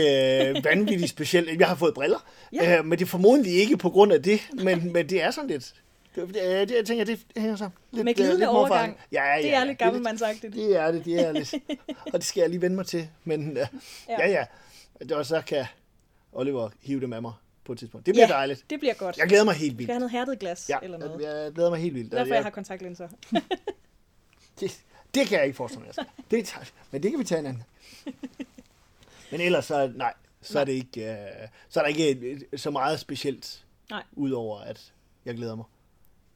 øh, 0.49 0.63
vanvittigt 0.65 1.09
specielt. 1.09 1.59
Jeg 1.59 1.67
har 1.67 1.75
fået 1.75 1.93
briller, 1.93 2.25
ja. 2.53 2.77
øh, 2.79 2.85
men 2.85 2.99
det 2.99 3.05
er 3.05 3.09
formodentlig 3.09 3.53
ikke 3.53 3.77
på 3.77 3.89
grund 3.89 4.11
af 4.13 4.23
det, 4.23 4.39
men, 4.63 4.93
men 4.93 5.09
det 5.09 5.21
er 5.23 5.31
sådan 5.31 5.49
lidt... 5.49 5.73
Det, 6.15 6.27
det, 6.27 6.69
det, 6.69 6.75
jeg 6.75 6.85
tænker, 6.85 7.03
det, 7.05 7.19
det 7.33 7.41
hænger 7.41 7.55
sammen. 7.57 7.77
Lidt, 7.91 8.05
Med 8.05 8.13
glidende 8.13 8.37
lidt 8.39 8.49
overgang. 8.49 8.97
Ja, 9.11 9.23
ja, 9.35 9.37
Det 9.41 9.47
ja, 9.47 9.53
er 9.55 9.59
lidt 9.59 9.67
lidt- 9.67 9.79
gammelmandsagtigt. 9.79 10.53
Det 10.53 10.75
er 10.75 10.91
det, 10.91 11.05
det 11.05 11.19
er 11.27 11.31
lidt. 11.31 11.53
Og 12.13 12.13
det 12.13 12.23
skal 12.23 12.41
jeg 12.41 12.49
lige 12.49 12.61
vende 12.61 12.75
mig 12.75 12.85
til. 12.85 13.09
Men 13.23 13.57
ja, 13.57 13.67
Ja. 14.09 14.27
ja, 14.27 14.31
ja. 14.31 14.45
Det 14.99 15.17
var 15.17 15.23
så 15.23 15.41
kan 15.47 15.65
Oliver 16.31 16.69
hive 16.81 16.99
det 17.01 17.09
med 17.09 17.21
mig 17.21 17.33
på 17.65 17.71
et 17.73 17.79
tidspunkt. 17.79 18.05
Det 18.05 18.13
bliver 18.13 18.27
Ja. 18.27 18.33
dejligt. 18.33 18.65
Det 18.69 18.79
bliver 18.79 18.93
godt. 18.93 19.17
Jeg 19.17 19.27
glæder 19.27 19.43
mig 19.43 19.53
helt 19.53 19.71
Skal 19.71 19.77
vildt. 19.77 19.87
jeg 19.87 19.93
have 19.95 19.99
noget 19.99 20.11
hærdet 20.11 20.39
glas 20.39 20.69
Ja, 20.69 20.77
eller 20.83 20.97
noget? 20.97 21.21
jeg, 21.21 21.43
jeg 21.43 21.51
glæder 21.53 21.69
mig 21.69 21.79
helt 21.79 21.93
vildt. 21.95 22.11
Derfor 22.11 22.25
jeg, 22.25 22.35
jeg 22.35 22.43
har 22.43 22.49
kontaktlinser. 22.49 23.07
det, 24.59 24.81
det 25.15 25.27
kan 25.27 25.37
jeg 25.37 25.45
ikke 25.45 25.55
forestille 25.57 25.85
mig. 25.85 25.93
skal. 25.93 26.05
Det, 26.31 26.71
men 26.91 27.03
det 27.03 27.11
kan 27.11 27.19
vi 27.19 27.23
tage 27.25 27.39
en 27.39 27.45
anden. 27.45 27.63
Men 29.31 29.41
ellers 29.41 29.65
så, 29.65 29.91
nej, 29.95 30.13
så 30.41 30.59
er 30.59 30.63
det 30.65 30.73
ikke, 30.73 31.11
øh, 31.11 31.17
så 31.69 31.79
er 31.79 31.83
der 31.83 31.89
ikke 31.89 32.09
et- 32.09 32.43
så 32.61 32.71
meget 32.71 32.99
specielt, 32.99 33.65
Nej. 33.89 34.03
udover 34.11 34.59
at 34.59 34.93
jeg 35.25 35.35
glæder 35.35 35.55
mig. 35.55 35.65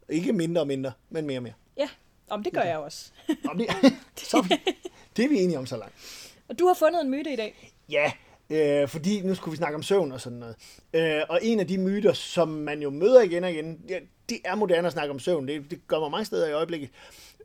Ikke 0.09 0.33
mindre 0.33 0.62
og 0.62 0.68
mindre, 0.68 0.92
men 1.09 1.25
mere 1.27 1.39
og 1.39 1.44
mere. 1.44 1.54
Ja, 1.77 1.89
om 2.30 2.44
det 2.44 2.54
gør 2.54 2.62
jeg 2.62 2.77
også. 2.77 3.12
Nå, 3.44 3.51
det, 3.57 3.68
så, 4.30 4.38
er 4.38 4.42
vi- 4.42 4.75
det 5.18 5.25
er 5.25 5.30
vi 5.30 5.39
enige 5.39 5.57
om 5.57 5.65
så 5.65 5.77
langt. 5.77 5.95
Og 6.50 6.59
du 6.59 6.68
har 6.68 6.74
fundet 6.74 7.01
en 7.01 7.09
myte 7.09 7.33
i 7.33 7.36
dag. 7.36 7.74
Ja, 7.89 8.12
øh, 8.50 8.88
fordi 8.88 9.21
nu 9.21 9.36
skulle 9.36 9.51
vi 9.51 9.57
snakke 9.57 9.75
om 9.75 9.83
søvn 9.83 10.12
og 10.12 10.21
sådan 10.21 10.38
noget. 10.38 10.56
Øh, 10.94 11.21
og 11.30 11.39
en 11.42 11.59
af 11.59 11.68
de 11.68 11.77
myter, 11.77 12.13
som 12.13 12.48
man 12.48 12.81
jo 12.81 12.89
møder 12.89 13.21
igen 13.21 13.44
og 13.44 13.51
igen, 13.51 13.80
ja, 13.89 14.00
det 14.30 14.38
er 14.45 14.56
moderne 14.56 14.88
at 14.88 14.94
snakke 14.94 15.12
om 15.13 15.19
søvn. 15.19 15.48
Det, 15.48 15.71
det 15.71 15.88
gør 15.88 16.00
mig 16.00 16.12
mange 16.12 16.25
steder 16.25 16.48
i 16.48 16.51
øjeblikket. 16.53 16.89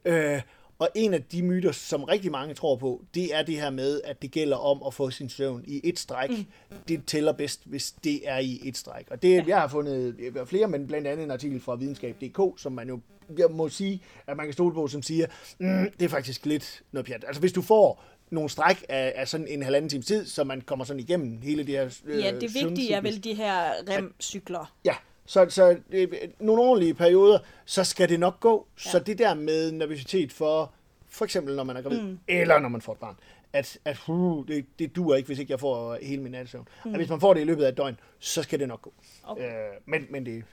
Øh, 0.04 0.40
og 0.82 0.88
en 0.94 1.14
af 1.14 1.22
de 1.22 1.42
myter, 1.42 1.72
som 1.72 2.04
rigtig 2.04 2.30
mange 2.30 2.54
tror 2.54 2.76
på, 2.76 3.04
det 3.14 3.34
er 3.34 3.42
det 3.42 3.54
her 3.54 3.70
med, 3.70 4.00
at 4.04 4.22
det 4.22 4.30
gælder 4.30 4.56
om 4.56 4.82
at 4.86 4.94
få 4.94 5.10
sin 5.10 5.28
søvn 5.28 5.64
i 5.66 5.80
et 5.84 5.98
stræk. 5.98 6.30
Mm. 6.30 6.76
Det 6.88 7.06
tæller 7.06 7.32
bedst, 7.32 7.60
hvis 7.64 7.94
det 8.04 8.28
er 8.28 8.38
i 8.38 8.60
et 8.64 8.76
stræk. 8.76 9.06
Og 9.10 9.22
det, 9.22 9.36
ja. 9.36 9.44
jeg 9.46 9.60
har 9.60 9.68
fundet 9.68 10.16
flere, 10.46 10.68
men 10.68 10.86
blandt 10.86 11.06
andet 11.06 11.24
en 11.24 11.30
artikel 11.30 11.60
fra 11.60 11.74
videnskab.dk, 11.74 12.60
som 12.60 12.72
man 12.72 12.88
jo 12.88 13.00
jeg 13.38 13.46
må 13.50 13.68
sige, 13.68 14.02
at 14.26 14.36
man 14.36 14.46
kan 14.46 14.52
stole 14.52 14.74
på, 14.74 14.88
som 14.88 15.02
siger, 15.02 15.26
mm, 15.58 15.90
det 15.98 16.04
er 16.04 16.08
faktisk 16.08 16.46
lidt 16.46 16.82
noget 16.92 17.06
pjat. 17.06 17.24
Altså 17.26 17.40
hvis 17.40 17.52
du 17.52 17.62
får 17.62 18.04
nogle 18.30 18.50
stræk 18.50 18.84
af, 18.88 19.12
af 19.16 19.28
sådan 19.28 19.46
en 19.46 19.62
halvanden 19.62 19.88
times 19.88 20.06
tid, 20.06 20.26
så 20.26 20.44
man 20.44 20.60
kommer 20.60 20.84
sådan 20.84 21.00
igennem 21.00 21.42
hele 21.42 21.66
det 21.66 21.74
her 21.74 21.98
øh, 22.04 22.18
Ja, 22.18 22.30
det 22.40 22.54
vigtige 22.54 22.94
er 22.94 23.00
vel 23.00 23.24
de 23.24 23.34
her 23.34 23.72
rem-cykler. 23.88 24.74
Ja, 24.84 24.94
så, 25.26 25.46
så 25.50 25.76
øh, 25.90 26.08
nogle 26.38 26.62
ordentlige 26.62 26.94
perioder, 26.94 27.38
så 27.64 27.84
skal 27.84 28.08
det 28.08 28.20
nok 28.20 28.40
gå. 28.40 28.66
Ja. 28.84 28.90
Så 28.90 28.98
det 28.98 29.18
der 29.18 29.34
med 29.34 29.72
nervøsitet 29.72 30.32
for, 30.32 30.72
for 31.08 31.24
eksempel 31.24 31.56
når 31.56 31.64
man 31.64 31.76
er 31.76 31.82
gravid, 31.82 32.02
mm. 32.02 32.18
eller 32.28 32.58
når 32.58 32.68
man 32.68 32.80
får 32.80 32.92
et 32.92 32.98
barn, 32.98 33.16
at, 33.52 33.78
at 33.84 33.98
uh, 34.08 34.48
det, 34.48 34.66
det 34.78 34.96
duer 34.96 35.16
ikke, 35.16 35.26
hvis 35.26 35.38
ikke 35.38 35.50
jeg 35.50 35.60
får 35.60 35.98
hele 36.02 36.22
min 36.22 36.32
nattesøvn. 36.32 36.68
Mm. 36.84 36.90
At 36.94 36.96
hvis 36.98 37.08
man 37.08 37.20
får 37.20 37.34
det 37.34 37.40
i 37.40 37.44
løbet 37.44 37.64
af 37.64 37.68
et 37.68 37.76
døgn, 37.76 38.00
så 38.18 38.42
skal 38.42 38.58
det 38.60 38.68
nok 38.68 38.82
gå. 38.82 38.92
Okay. 39.24 39.48
Øh, 39.48 39.72
men 39.86 40.06
men 40.10 40.26
det, 40.26 40.44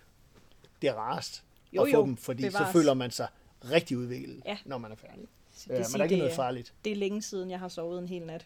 det 0.82 0.90
er 0.90 0.94
rarest 0.94 1.44
Jo, 1.74 1.82
at 1.84 1.88
få 1.92 1.98
jo, 1.98 2.06
dem, 2.06 2.18
fordi 2.18 2.44
bevares. 2.44 2.68
så 2.68 2.72
føler 2.74 2.94
man 2.94 3.12
sig 3.12 3.28
rigtig 3.72 3.98
udviklet, 3.98 4.42
Ja. 4.46 4.58
når 4.66 4.78
man 4.78 4.92
er 4.92 4.96
færdig. 4.96 5.26
Så 5.56 5.68
Øh, 5.70 5.78
men 5.78 5.86
sige, 5.86 5.94
der 5.94 6.00
er 6.00 6.04
ikke 6.04 6.14
det 6.14 6.20
noget 6.20 6.36
farligt. 6.36 6.74
Det 6.86 6.92
er 6.92 6.96
længe 6.96 7.22
siden, 7.22 7.52
jeg 7.52 7.60
har 7.60 7.68
sovet 7.68 8.00
en 8.00 8.08
hel 8.08 8.22
nat. 8.26 8.46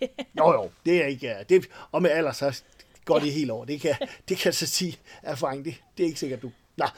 Jo, 0.38 0.52
jo, 0.52 0.70
det 0.86 1.02
er 1.02 1.06
ikke... 1.06 1.26
ja, 1.26 1.42
Det, 1.48 1.66
og 1.92 2.02
med 2.02 2.10
alder, 2.10 2.32
så 2.32 2.62
går 3.04 3.18
det 3.18 3.32
helt 3.32 3.50
over. 3.50 3.64
Det 3.64 3.80
kan, 3.80 3.94
det 4.28 4.36
kan 4.36 4.44
jeg 4.44 4.54
så 4.54 4.66
sige 4.66 4.98
erfaring. 5.22 5.64
Det, 5.64 5.74
det 5.96 6.02
er 6.02 6.06
ikke 6.06 6.20
sikkert, 6.20 6.42
du... 6.42 6.50
Nej, 6.76 6.90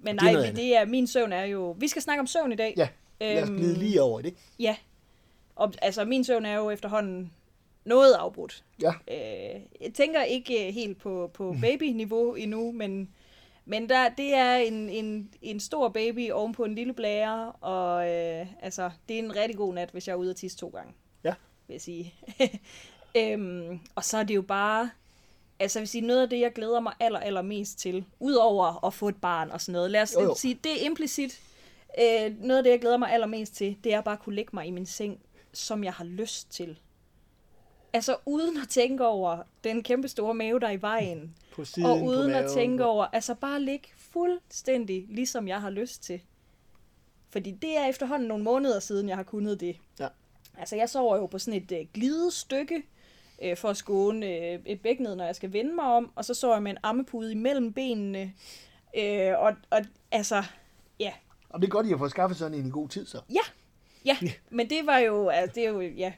Men 0.00 0.18
Det 0.18 0.28
er 0.28 0.32
nej, 0.32 0.50
det 0.50 0.76
er, 0.76 0.84
min 0.84 1.06
søvn 1.06 1.32
er 1.32 1.44
jo... 1.44 1.76
Vi 1.78 1.88
skal 1.88 2.02
snakke 2.02 2.20
om 2.20 2.26
søvn 2.26 2.52
i 2.52 2.56
dag. 2.56 2.74
ja, 2.76 2.88
lad 3.20 3.42
os 3.42 3.48
Øhm, 3.48 3.58
glide 3.58 3.78
lige 3.78 4.02
over 4.02 4.20
i 4.20 4.22
det. 4.22 4.34
Ja. 4.58 4.76
Og, 5.56 5.72
altså, 5.82 6.04
min 6.04 6.24
søvn 6.24 6.44
er 6.46 6.54
jo 6.54 6.70
efterhånden 6.70 7.32
noget 7.84 8.14
afbrudt. 8.14 8.64
Ja. 8.82 8.92
Øh, 9.10 9.60
jeg 9.80 9.94
tænker 9.94 10.22
ikke 10.22 10.68
øh, 10.68 10.74
helt 10.74 10.98
på, 11.00 11.30
på 11.34 11.56
baby-niveau 11.60 12.34
endnu, 12.34 12.72
men, 12.72 13.08
men 13.64 13.88
der, 13.88 14.08
det 14.08 14.34
er 14.34 14.54
en, 14.56 14.88
en, 14.88 15.30
en 15.42 15.60
stor 15.60 15.88
baby 15.88 16.30
oven 16.30 16.52
på 16.52 16.64
en 16.64 16.74
lille 16.74 16.92
blære, 16.92 17.52
og 17.52 18.08
øh, 18.10 18.46
altså, 18.62 18.90
det 19.08 19.14
er 19.14 19.18
en 19.22 19.36
rigtig 19.36 19.56
god 19.56 19.74
nat, 19.74 19.90
hvis 19.90 20.06
jeg 20.08 20.12
er 20.12 20.16
ude 20.16 20.30
at 20.30 20.36
tisse 20.36 20.58
to 20.58 20.68
gange. 20.68 20.92
Ja. 21.24 21.34
Vil 21.66 21.74
jeg 21.74 21.80
sige. 21.80 22.14
øhm, 23.16 23.80
og 23.94 24.04
så 24.04 24.18
er 24.18 24.22
det 24.22 24.34
jo 24.34 24.42
bare, 24.42 24.90
altså 25.60 25.78
jeg 25.78 25.80
vil 25.82 25.88
sige, 25.88 26.06
noget 26.06 26.22
af 26.22 26.30
det, 26.30 26.40
jeg 26.40 26.52
glæder 26.52 26.80
mig 26.80 26.92
aller, 27.00 27.20
aller 27.20 27.42
mest 27.42 27.78
til, 27.78 28.04
udover 28.20 28.84
at 28.86 28.94
få 28.94 29.08
et 29.08 29.16
barn 29.16 29.50
og 29.50 29.60
sådan 29.60 29.72
noget, 29.72 29.90
lad 29.90 30.02
os 30.02 30.14
Jo, 30.14 30.20
jo. 30.22 30.34
sige, 30.34 30.58
det 30.64 30.72
er 30.82 30.86
implicit, 30.86 31.40
øh, 32.00 32.34
noget 32.40 32.58
af 32.58 32.64
det, 32.64 32.70
jeg 32.70 32.80
glæder 32.80 32.96
mig 32.96 33.12
allermest 33.12 33.54
til, 33.54 33.76
det 33.84 33.94
er 33.94 34.00
bare 34.00 34.14
at 34.14 34.20
kunne 34.20 34.34
lægge 34.36 34.50
mig 34.54 34.66
i 34.66 34.70
min 34.70 34.86
seng, 34.86 35.20
som 35.52 35.84
jeg 35.84 35.92
har 35.92 36.04
lyst 36.04 36.50
til. 36.50 36.78
Altså 37.94 38.16
uden 38.26 38.56
at 38.56 38.68
tænke 38.68 39.06
over 39.06 39.38
den 39.64 39.82
kæmpe 39.82 40.08
store 40.08 40.34
mave, 40.34 40.60
der 40.60 40.66
er 40.66 40.72
i 40.72 40.80
vejen. 40.82 41.34
På 41.54 41.64
siden, 41.64 41.88
og 41.90 41.98
på 41.98 42.04
uden 42.04 42.30
at 42.30 42.42
maven, 42.44 42.50
tænke 42.54 42.78
på- 42.78 42.84
over, 42.88 43.04
altså 43.04 43.34
bare 43.34 43.60
ligge 43.60 43.88
fuldstændig, 43.96 45.06
ligesom 45.08 45.48
jeg 45.48 45.60
har 45.60 45.70
lyst 45.70 46.02
til. 46.02 46.20
Fordi 47.30 47.50
det 47.50 47.76
er 47.76 47.86
efterhånden 47.86 48.28
nogle 48.28 48.44
måneder 48.44 48.80
siden, 48.80 49.08
jeg 49.08 49.16
har 49.16 49.22
kunnet 49.22 49.60
det. 49.60 49.76
Ja. 50.00 50.08
Altså 50.58 50.76
jeg 50.76 50.90
sover 50.90 51.16
jo 51.16 51.26
på 51.26 51.38
sådan 51.38 51.62
et 51.62 51.72
øh, 51.72 51.86
glidestykke, 51.94 52.82
øh, 53.42 53.56
for 53.56 53.68
at 53.68 53.76
skåne 53.76 54.26
øh, 54.26 54.58
et 54.66 54.80
bækkenet, 54.80 55.16
når 55.16 55.24
jeg 55.24 55.36
skal 55.36 55.52
vende 55.52 55.74
mig 55.74 55.84
om. 55.84 56.12
Og 56.14 56.24
så 56.24 56.34
sover 56.34 56.54
jeg 56.54 56.62
med 56.62 56.70
en 56.70 56.78
ammepude 56.82 57.32
imellem 57.32 57.72
benene. 57.72 58.32
Øh, 58.96 59.32
og, 59.38 59.52
og 59.70 59.80
altså, 60.10 60.42
ja, 61.00 61.12
Og 61.48 61.60
det 61.60 61.66
er 61.66 61.70
godt, 61.70 61.84
at 61.84 61.88
I 61.88 61.92
har 61.92 61.98
fået 61.98 62.10
skaffet 62.10 62.38
sådan 62.38 62.58
en 62.58 62.66
i 62.66 62.70
god 62.70 62.88
tid, 62.88 63.06
så. 63.06 63.20
Ja, 63.30 63.40
ja. 64.04 64.16
Men 64.50 64.70
det 64.70 64.86
var 64.86 64.98
jo, 64.98 65.28
altså, 65.28 65.54
det 65.54 65.64
er 65.64 65.68
jo, 65.68 65.80
ja, 65.80 66.12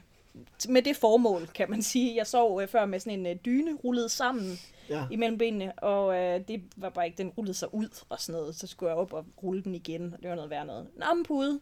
med 0.69 0.81
det 0.81 0.95
formål, 0.97 1.47
kan 1.47 1.69
man 1.69 1.81
sige. 1.81 2.15
Jeg 2.15 2.27
sov 2.27 2.61
øh, 2.61 2.67
før 2.67 2.85
med 2.85 2.99
sådan 2.99 3.19
en 3.19 3.25
øh, 3.25 3.35
dyne 3.45 3.73
rullet 3.83 4.11
sammen 4.11 4.57
Ja. 4.89 5.05
imellem 5.11 5.37
benene, 5.37 5.79
og 5.79 6.15
øh, 6.17 6.47
det 6.47 6.63
var 6.77 6.89
bare 6.89 7.05
ikke, 7.05 7.17
den 7.17 7.29
rullede 7.29 7.53
sig 7.53 7.73
ud 7.73 8.03
og 8.09 8.21
sådan 8.21 8.39
noget. 8.41 8.55
Så 8.55 8.67
skulle 8.67 8.89
jeg 8.89 8.97
op 8.97 9.13
og 9.13 9.25
rulle 9.43 9.63
den 9.63 9.75
igen, 9.75 10.13
og 10.13 10.21
det 10.21 10.29
var 10.29 10.35
noget 10.35 10.49
værd 10.49 10.65
noget. 10.65 10.87
En 10.95 11.03
ammepude, 11.03 11.59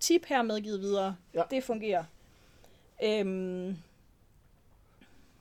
tip 0.00 0.26
her 0.26 0.42
medgivet 0.42 0.80
videre, 0.80 1.16
Ja. 1.34 1.42
det 1.50 1.64
fungerer. 1.64 2.04
Øhm, 3.04 3.76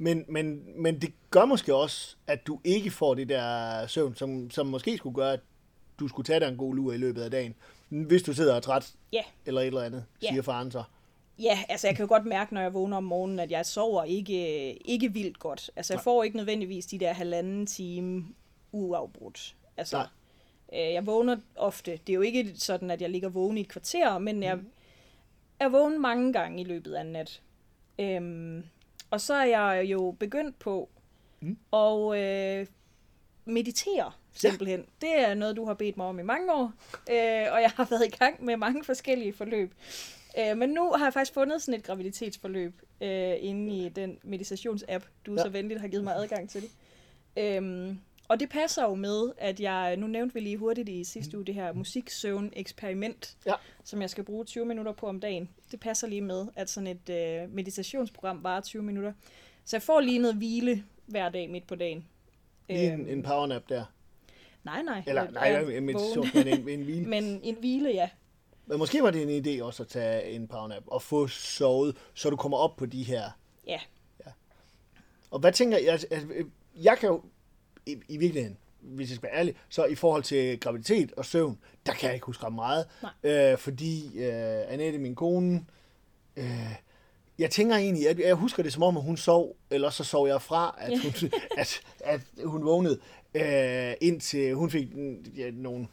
Men, 0.03 0.25
men, 0.27 0.63
men 0.81 1.01
det 1.01 1.13
gør 1.31 1.45
måske 1.45 1.75
også, 1.75 2.15
at 2.27 2.47
du 2.47 2.59
ikke 2.63 2.91
får 2.91 3.13
det 3.15 3.29
der 3.29 3.87
søvn, 3.87 4.15
som, 4.15 4.49
som 4.51 4.67
måske 4.67 4.97
skulle 4.97 5.15
gøre, 5.15 5.33
at 5.33 5.39
du 5.99 6.07
skulle 6.07 6.25
tage 6.25 6.39
dig 6.39 6.47
en 6.47 6.57
god 6.57 6.75
lur 6.75 6.93
i 6.93 6.97
løbet 6.97 7.21
af 7.21 7.31
dagen. 7.31 7.55
Hvis 7.89 8.23
du 8.23 8.33
sidder 8.33 8.51
og 8.51 8.57
er 8.57 8.61
træt, 8.61 8.93
ja, 9.13 9.23
eller 9.45 9.61
et 9.61 9.67
eller 9.67 9.81
andet, 9.81 10.05
Ja. 10.21 10.27
siger 10.29 10.41
faren 10.41 10.71
så. 10.71 10.83
Ja, 11.39 11.59
altså 11.69 11.87
jeg 11.87 11.95
kan 11.95 12.03
jo 12.03 12.07
godt 12.09 12.25
mærke, 12.25 12.53
når 12.53 12.61
jeg 12.61 12.73
vågner 12.73 12.97
om 12.97 13.03
morgenen, 13.03 13.39
at 13.39 13.51
jeg 13.51 13.65
sover 13.65 14.03
ikke, 14.03 14.73
ikke 14.73 15.13
vildt 15.13 15.39
godt. 15.39 15.69
Altså 15.75 15.93
jeg 15.93 15.97
Nej. 15.97 16.03
får 16.03 16.23
ikke 16.23 16.37
nødvendigvis 16.37 16.85
de 16.85 16.99
der 16.99 17.13
halvanden 17.13 17.65
time 17.65 18.25
uafbrudt. 18.71 19.55
Altså, 19.77 19.97
Nej. 19.97 20.07
øh, 20.87 20.93
jeg 20.93 21.05
vågner 21.05 21.37
ofte. 21.55 21.91
Det 21.91 22.09
er 22.09 22.15
jo 22.15 22.21
ikke 22.21 22.51
sådan, 22.55 22.91
at 22.91 23.01
jeg 23.01 23.09
ligger 23.09 23.29
vågen 23.29 23.57
i 23.57 23.61
et 23.61 23.67
kvarter, 23.67 24.17
men 24.17 24.43
jeg, 24.43 24.55
Mhm. 24.55 24.67
er 25.59 25.69
vågen 25.69 26.01
mange 26.01 26.33
gange 26.33 26.61
i 26.61 26.63
løbet 26.63 26.93
af 26.93 27.01
en 27.01 27.07
nat. 27.11 27.41
Øhm, 27.99 28.63
og 29.11 29.21
så 29.21 29.33
er 29.33 29.45
jeg 29.45 29.85
jo 29.91 30.15
begyndt 30.19 30.59
på 30.59 30.89
Mm. 31.43 31.57
at 31.73 32.17
øh, 32.19 32.67
meditere, 33.45 34.11
simpelthen. 34.33 34.79
Ja. 34.79 35.07
Det 35.07 35.19
er 35.19 35.33
noget, 35.33 35.55
du 35.55 35.65
har 35.65 35.73
bedt 35.73 35.97
mig 35.97 36.05
om 36.05 36.19
i 36.19 36.23
mange 36.23 36.53
år, 36.53 36.73
øh, 37.11 37.53
og 37.53 37.61
jeg 37.61 37.71
har 37.75 37.87
været 37.89 38.05
i 38.05 38.09
gang 38.17 38.45
med 38.45 38.57
mange 38.57 38.83
forskellige 38.83 39.33
forløb. 39.33 39.73
Øh, 40.39 40.57
men 40.57 40.69
nu 40.69 40.91
har 40.91 41.05
jeg 41.05 41.13
faktisk 41.13 41.33
fundet 41.33 41.61
sådan 41.61 41.79
et 41.79 41.85
graviditetsforløb 41.85 42.81
øh, 43.01 43.33
inde 43.39 43.85
i 43.85 43.89
den 43.89 44.17
meditationsapp, 44.23 45.05
du 45.25 45.33
ja. 45.33 45.41
Så 45.41 45.49
venligt 45.49 45.81
har 45.81 45.87
givet 45.87 46.03
mig 46.03 46.15
adgang 46.15 46.49
til. 46.49 46.63
Øhm, 47.37 47.99
og 48.31 48.39
det 48.39 48.49
passer 48.49 48.83
jo 48.83 48.95
med, 48.95 49.31
at 49.37 49.59
jeg, 49.59 49.97
nu 49.97 50.07
nævnte 50.07 50.33
vi 50.33 50.39
lige 50.39 50.57
hurtigt 50.57 50.89
i 50.89 51.03
sidste 51.03 51.37
uge, 51.37 51.45
det 51.45 51.55
her 51.55 51.73
musiksøvn-eksperiment, 51.73 53.37
Ja. 53.45 53.53
som 53.83 54.01
jeg 54.01 54.09
skal 54.09 54.23
bruge 54.23 54.45
20 54.45 54.65
minutter 54.65 54.91
på 54.91 55.07
om 55.07 55.19
dagen. 55.19 55.49
Det 55.71 55.79
passer 55.79 56.07
lige 56.07 56.21
med, 56.21 56.47
at 56.55 56.69
sådan 56.69 56.87
et 56.87 57.09
øh, 57.09 57.53
meditationsprogram 57.53 58.43
varer 58.43 58.61
20 58.61 58.83
minutter. 58.83 59.13
Så 59.65 59.75
jeg 59.75 59.81
får 59.81 59.99
lige 59.99 60.19
noget 60.19 60.35
hvile 60.35 60.83
hver 61.05 61.29
dag 61.29 61.49
midt 61.49 61.67
på 61.67 61.75
dagen. 61.75 62.05
Lige 62.69 62.93
Øhm, 62.93 63.01
en, 63.01 63.07
en 63.07 63.23
powernap 63.23 63.69
der. 63.69 63.85
Nej, 64.63 64.81
nej. 64.81 65.03
Eller, 65.07 65.31
nej, 65.31 65.51
er 65.51 65.69
en 65.69 65.85
meditation, 65.85 66.27
men 66.33 66.47
en, 66.47 66.69
en 66.69 66.81
hvile. 66.83 67.05
Men 67.21 67.39
en 67.43 67.55
hvile, 67.59 67.89
ja. 67.89 68.09
Men 68.65 68.77
måske 68.77 69.03
var 69.03 69.11
det 69.11 69.37
en 69.37 69.45
idé 69.45 69.63
også 69.63 69.83
at 69.83 69.89
tage 69.89 70.29
en 70.31 70.47
powernap 70.47 70.83
og 70.87 71.01
få 71.01 71.27
sovet, 71.27 71.97
så 72.13 72.29
du 72.29 72.35
kommer 72.35 72.57
op 72.57 72.75
på 72.75 72.85
de 72.85 73.03
her. 73.03 73.23
Ja. 73.67 73.79
Og 75.31 75.39
hvad 75.39 75.51
tænker 75.51 75.77
jeg? 75.77 75.87
Altså, 75.93 76.07
jeg 76.75 76.97
kan 76.97 77.09
jo 77.09 77.21
i, 77.85 77.97
i 78.07 78.17
virkeligheden, 78.17 78.57
hvis 78.81 79.09
jeg 79.09 79.15
skal 79.15 79.29
være 79.29 79.39
ærlig, 79.39 79.55
så 79.69 79.85
i 79.85 79.95
forhold 79.95 80.23
til 80.23 80.59
graviditet 80.59 81.11
og 81.17 81.25
søvn, 81.25 81.57
der 81.85 81.93
kan 81.93 82.07
jeg 82.07 82.13
ikke 82.13 82.25
huske 82.25 82.45
ret 82.45 82.53
meget. 82.53 82.85
Øh, 83.23 83.57
fordi 83.57 84.19
øh, 84.19 84.73
Annette, 84.73 84.99
min 84.99 85.15
kone, 85.15 85.65
øh, 86.37 86.75
jeg 87.39 87.51
tænker 87.51 87.75
egentlig, 87.75 88.09
at 88.09 88.19
jeg 88.19 88.35
husker 88.35 88.63
det 88.63 88.73
som 88.73 88.83
om, 88.83 88.97
at 88.97 89.03
hun 89.03 89.17
sov, 89.17 89.55
eller 89.69 89.89
så 89.89 90.03
sov 90.03 90.27
jeg 90.27 90.41
fra, 90.41 90.75
at 90.79 90.99
hun, 90.99 91.31
at, 91.57 91.81
at 91.99 92.21
hun 92.45 92.65
vågnede, 92.65 92.99
øh, 93.33 93.93
indtil 94.01 94.53
hun 94.53 94.69
fik 94.69 94.95
mm, 94.95 95.25
ja, 95.37 95.51
nogle 95.51 95.87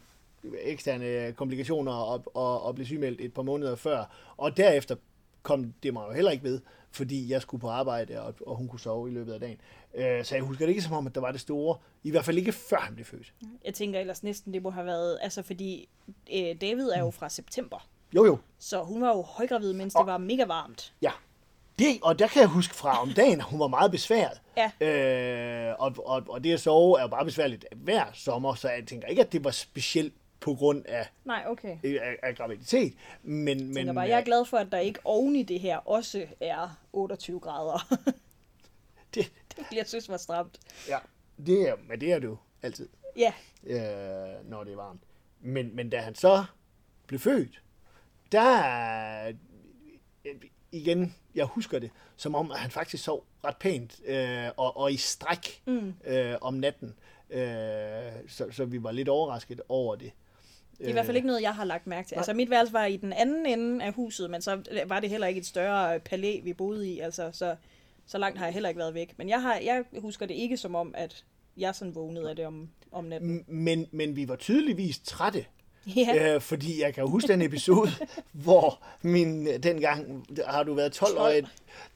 eksterne 0.61 1.33
komplikationer 1.33 1.91
og, 1.91 2.23
og, 2.33 2.63
og 2.63 2.75
blev 2.75 2.85
sygemeldt 2.85 3.21
et 3.21 3.33
par 3.33 3.41
måneder 3.41 3.75
før. 3.75 4.33
Og 4.37 4.57
derefter 4.57 4.95
kom 5.43 5.73
det 5.83 5.93
mig 5.93 6.05
jo 6.07 6.13
heller 6.13 6.31
ikke 6.31 6.43
ved, 6.43 6.61
fordi 6.91 7.31
jeg 7.31 7.41
skulle 7.41 7.61
på 7.61 7.69
arbejde, 7.69 8.21
og, 8.21 8.33
og 8.47 8.55
hun 8.55 8.67
kunne 8.67 8.79
sove 8.79 9.09
i 9.09 9.13
løbet 9.13 9.33
af 9.33 9.39
dagen. 9.39 9.57
Øh, 9.95 10.25
så 10.25 10.35
jeg 10.35 10.43
husker 10.43 10.65
det 10.65 10.69
ikke 10.69 10.81
som 10.81 10.93
om, 10.93 11.07
at 11.07 11.15
der 11.15 11.21
var 11.21 11.31
det 11.31 11.41
store. 11.41 11.77
I 12.03 12.11
hvert 12.11 12.25
fald 12.25 12.37
ikke 12.37 12.51
før 12.51 12.77
han 12.77 12.93
blev 12.95 13.05
født. 13.05 13.33
Jeg 13.65 13.73
tænker 13.73 13.99
ellers 13.99 14.23
næsten, 14.23 14.53
det 14.53 14.61
må 14.63 14.69
have 14.69 14.85
været... 14.85 15.19
Altså, 15.21 15.41
fordi 15.43 15.89
øh, 16.33 16.61
David 16.61 16.89
er 16.89 16.99
jo 16.99 17.11
fra 17.11 17.29
september. 17.29 17.87
Jo 18.15 18.25
jo, 18.25 18.37
Så 18.59 18.83
hun 18.83 19.01
var 19.01 19.09
jo 19.15 19.21
højgravid, 19.21 19.73
mens 19.73 19.93
det 19.93 20.05
var 20.05 20.17
mega 20.17 20.45
varmt. 20.45 20.93
ja. 21.01 21.11
Det, 21.79 21.87
og 22.03 22.19
der 22.19 22.27
kan 22.27 22.39
jeg 22.39 22.49
huske 22.49 22.75
fra 22.75 23.01
om 23.01 23.09
dagen, 23.13 23.41
hun 23.41 23.59
var 23.59 23.67
meget 23.67 23.91
besværet. 23.91 24.41
Ja. 24.57 24.87
Øh, 24.87 25.75
og, 25.79 25.95
og, 26.05 26.23
og 26.29 26.43
det 26.43 26.53
at 26.53 26.59
sove 26.59 26.97
er 26.97 27.01
jo 27.01 27.07
bare 27.07 27.25
besværligt 27.25 27.65
hver 27.75 28.03
sommer, 28.13 28.53
så 28.55 28.69
jeg 28.69 28.87
tænker 28.87 29.07
ikke, 29.07 29.21
at 29.21 29.31
det 29.31 29.43
var 29.43 29.51
specielt 29.51 30.13
på 30.49 30.55
grund 30.55 30.85
af, 30.85 31.07
Nej, 31.25 31.43
okay. 31.47 31.77
af, 31.83 32.17
af 32.23 32.35
graviditet. 32.35 32.93
Men, 33.23 33.65
Men, 33.65 33.75
tænker 33.75 33.93
bare, 33.93 34.07
jeg 34.07 34.19
er 34.19 34.23
glad 34.23 34.45
for, 34.45 34.57
at 34.57 34.67
der 34.71 34.77
ikke 34.77 34.99
oven 35.03 35.35
i 35.35 35.43
det 35.43 35.59
her 35.59 35.77
også 35.77 36.25
er 36.39 36.79
28 36.93 37.39
grader. 37.39 37.95
det, 39.15 39.31
det 39.49 39.77
jeg 39.77 39.87
synes 39.87 40.09
var 40.09 40.17
stramt. 40.17 40.59
ja, 40.87 40.97
det 41.45 41.69
er, 41.69 41.75
men 41.87 42.01
det 42.01 42.11
er 42.11 42.19
det 42.19 42.27
jo 42.27 42.37
altid. 42.61 42.89
Ja, 43.17 43.33
øh, 43.63 44.49
når 44.49 44.63
det 44.63 44.71
er 44.71 44.75
varmt. 44.75 45.01
Men, 45.41 45.75
men 45.75 45.89
da 45.89 45.99
han 45.99 46.15
så 46.15 46.43
blev 47.07 47.19
født, 47.19 47.61
der 48.31 49.33
øh, 50.25 50.35
igen, 50.71 51.15
jeg 51.35 51.45
husker 51.45 51.79
det, 51.79 51.91
som 52.15 52.35
om, 52.35 52.51
at 52.51 52.59
han 52.59 52.71
faktisk 52.71 53.03
sov 53.03 53.25
ret 53.43 53.57
pænt 53.57 54.01
øh, 54.05 54.49
og, 54.57 54.77
og 54.77 54.91
i 54.91 54.97
stræk 54.97 55.61
mm. 55.65 55.93
øh, 56.05 56.35
om 56.41 56.53
natten. 56.53 56.95
Øh, 57.29 58.11
så, 58.27 58.47
så 58.51 58.65
vi 58.65 58.83
var 58.83 58.91
lidt 58.91 59.09
overrasket 59.09 59.61
over 59.69 59.95
det. 59.95 60.11
Det 60.79 60.85
er 60.85 60.89
i 60.89 60.93
hvert 60.93 61.05
fald 61.05 61.17
ikke 61.17 61.27
noget, 61.27 61.41
jeg 61.41 61.55
har 61.55 61.63
lagt 61.63 61.87
mærke 61.87 62.07
til. 62.07 62.15
Altså, 62.15 62.33
mit 62.33 62.49
værelse 62.49 62.73
var 62.73 62.85
i 62.85 62.97
den 62.97 63.13
anden 63.13 63.45
ende 63.45 63.85
af 63.85 63.93
huset, 63.93 64.29
men 64.29 64.41
så 64.41 64.61
var 64.87 64.99
det 64.99 65.09
heller 65.09 65.27
ikke 65.27 65.39
et 65.39 65.45
større 65.45 65.99
palæ, 65.99 66.39
vi 66.43 66.53
boede 66.53 66.89
i. 66.89 66.99
Altså, 66.99 67.29
så, 67.33 67.55
så 68.05 68.17
langt 68.17 68.37
har 68.37 68.45
jeg 68.45 68.53
heller 68.53 68.69
ikke 68.69 68.79
været 68.79 68.93
væk. 68.93 69.13
Men 69.17 69.29
jeg, 69.29 69.41
har, 69.41 69.55
jeg 69.55 69.83
husker 69.97 70.25
det 70.25 70.33
ikke 70.33 70.57
som 70.57 70.75
om, 70.75 70.93
at 70.97 71.25
jeg 71.57 71.75
sådan 71.75 71.95
vågnede 71.95 72.29
af 72.29 72.35
det 72.35 72.45
om, 72.45 72.69
om 72.91 73.03
natten. 73.03 73.45
Men, 73.47 73.87
men 73.91 74.15
vi 74.15 74.27
var 74.27 74.35
tydeligvis 74.35 74.99
trætte, 74.99 75.45
Ja, 75.95 76.35
øh, 76.35 76.41
fordi 76.41 76.81
jeg 76.81 76.93
kan 76.93 77.07
huske 77.07 77.27
den 77.27 77.41
episode, 77.41 77.89
hvor 78.45 78.83
min, 79.01 79.61
dengang 79.63 80.27
har 80.47 80.63
du 80.63 80.73
været 80.73 81.01
12-årig, 81.01 81.43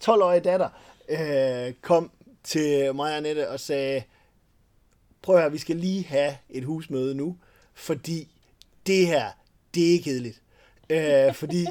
12-årig 0.04 0.44
datter, 0.44 0.70
øh, 1.10 1.74
kom 1.82 2.12
til 2.44 2.96
mig 2.96 3.12
og 3.12 3.18
Annette 3.18 3.50
og 3.50 3.60
sagde, 3.60 4.04
prøv 5.22 5.36
at 5.36 5.42
høre, 5.42 5.52
vi 5.52 5.58
skal 5.58 5.76
lige 5.76 6.04
have 6.04 6.38
et 6.50 6.64
husmøde 6.64 7.16
nu, 7.16 7.38
fordi 7.74 8.33
det 8.88 9.08
her, 9.08 9.26
det 9.76 9.96
er 9.96 10.00
kedeligt. 10.04 10.42
Øh, 10.90 11.34
fordi 11.34 11.66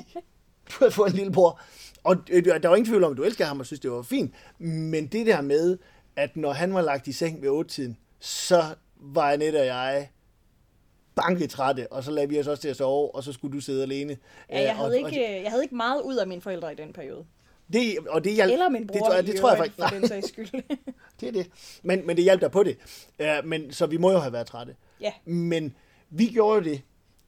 du 0.68 0.84
har 0.84 0.90
fået 0.90 1.10
en 1.10 1.16
lille 1.16 1.32
bror, 1.32 1.60
og 2.04 2.16
øh, 2.30 2.44
der 2.44 2.68
var 2.68 2.76
ingen 2.76 2.88
tvivl 2.90 3.04
om, 3.04 3.10
at 3.12 3.16
du 3.16 3.22
elsker 3.22 3.44
ham 3.44 3.60
og 3.60 3.66
synes, 3.66 3.80
det 3.80 3.90
var 3.90 4.02
fint, 4.02 4.34
men 4.58 5.06
det 5.06 5.26
der 5.26 5.40
med, 5.40 5.78
at 6.16 6.36
når 6.36 6.52
han 6.52 6.74
var 6.74 6.80
lagt 6.82 7.06
i 7.08 7.12
seng 7.12 7.42
ved 7.42 7.50
8-tiden, 7.50 7.96
så 8.20 8.62
var 8.96 9.32
Annette 9.32 9.56
og 9.60 9.66
jeg 9.66 10.08
banketrætte, 11.14 11.92
og 11.92 12.04
så 12.04 12.10
lagde 12.10 12.28
vi 12.28 12.40
os 12.40 12.46
også 12.46 12.60
til 12.62 12.68
at 12.68 12.76
sove, 12.76 13.14
og 13.14 13.24
så 13.24 13.32
skulle 13.32 13.56
du 13.56 13.60
sidde 13.60 13.82
alene. 13.82 14.16
ja 14.50 14.60
jeg, 14.60 14.70
Øh, 14.70 14.76
havde 14.76 14.88
og, 14.88 14.96
ikke, 14.96 15.42
jeg 15.42 15.50
havde 15.50 15.62
ikke 15.62 15.74
meget 15.76 16.02
ud 16.02 16.16
af 16.16 16.26
mine 16.26 16.40
forældre 16.40 16.72
i 16.72 16.74
den 16.74 16.92
periode. 16.92 17.18
Og 17.18 17.72
det, 17.72 17.98
og 18.08 18.24
det 18.24 18.34
hjalp, 18.34 18.52
Eller 18.52 18.68
min 18.68 18.86
bror, 18.86 18.92
det, 18.94 19.02
tror 19.04 19.14
jeg, 19.14 19.26
det 19.26 19.36
tror 19.40 19.48
jeg 19.50 19.58
faktisk, 19.58 19.78
for 19.78 19.86
den 19.98 20.08
sags 20.08 20.28
skyld. 20.28 20.48
det 21.20 21.28
er 21.28 21.32
det. 21.32 21.50
Men, 21.82 22.06
men 22.06 22.16
det 22.16 22.24
hjalp 22.24 22.40
der 22.40 22.48
på 22.48 22.62
det. 22.62 22.76
Uh, 23.20 23.48
men, 23.48 23.72
så 23.72 23.86
vi 23.86 23.96
må 23.96 24.10
jo 24.12 24.18
have 24.18 24.32
været 24.32 24.46
trætte. 24.46 24.76
ja, 25.00 25.12
Men 25.24 25.74
vi 26.10 26.26
gjorde 26.26 26.64
det, 26.70 26.82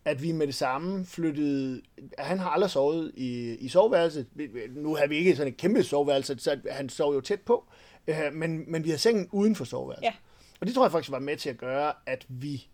at 0.05 0.23
vi 0.23 0.33
med 0.33 0.47
det 0.47 0.55
samme 0.55 1.07
flyttede... 1.07 1.83
Han 2.19 2.39
har 2.39 2.51
aldrig 2.51 2.71
sovet 2.71 3.13
i, 3.17 3.57
i 3.57 3.69
soveværelset. 3.69 4.27
Nu 4.71 4.95
har 4.95 5.07
vi 5.07 5.17
ikke 5.17 5.37
sådan 5.37 5.53
et 5.53 5.57
kæmpe 5.59 5.83
soveværelse, 5.83 6.39
så 6.39 6.61
han 6.71 6.89
sov 6.89 7.15
jo 7.15 7.21
tæt 7.21 7.41
på. 7.41 7.69
Uh, 8.09 8.15
men, 8.33 8.73
men 8.73 8.85
vi 8.85 8.91
har 8.91 8.97
sengen 8.97 9.29
uden 9.33 9.57
for 9.57 9.65
soveværelset. 9.65 10.05
Ja. 10.05 10.13
Og 10.61 10.67
det 10.67 10.75
tror 10.75 10.85
jeg 10.85 10.93
faktisk 10.93 11.11
var 11.13 11.19
med 11.19 11.37
til 11.37 11.51
at 11.51 11.59
gøre, 11.59 11.93
at 12.07 12.27
vi 12.29 12.67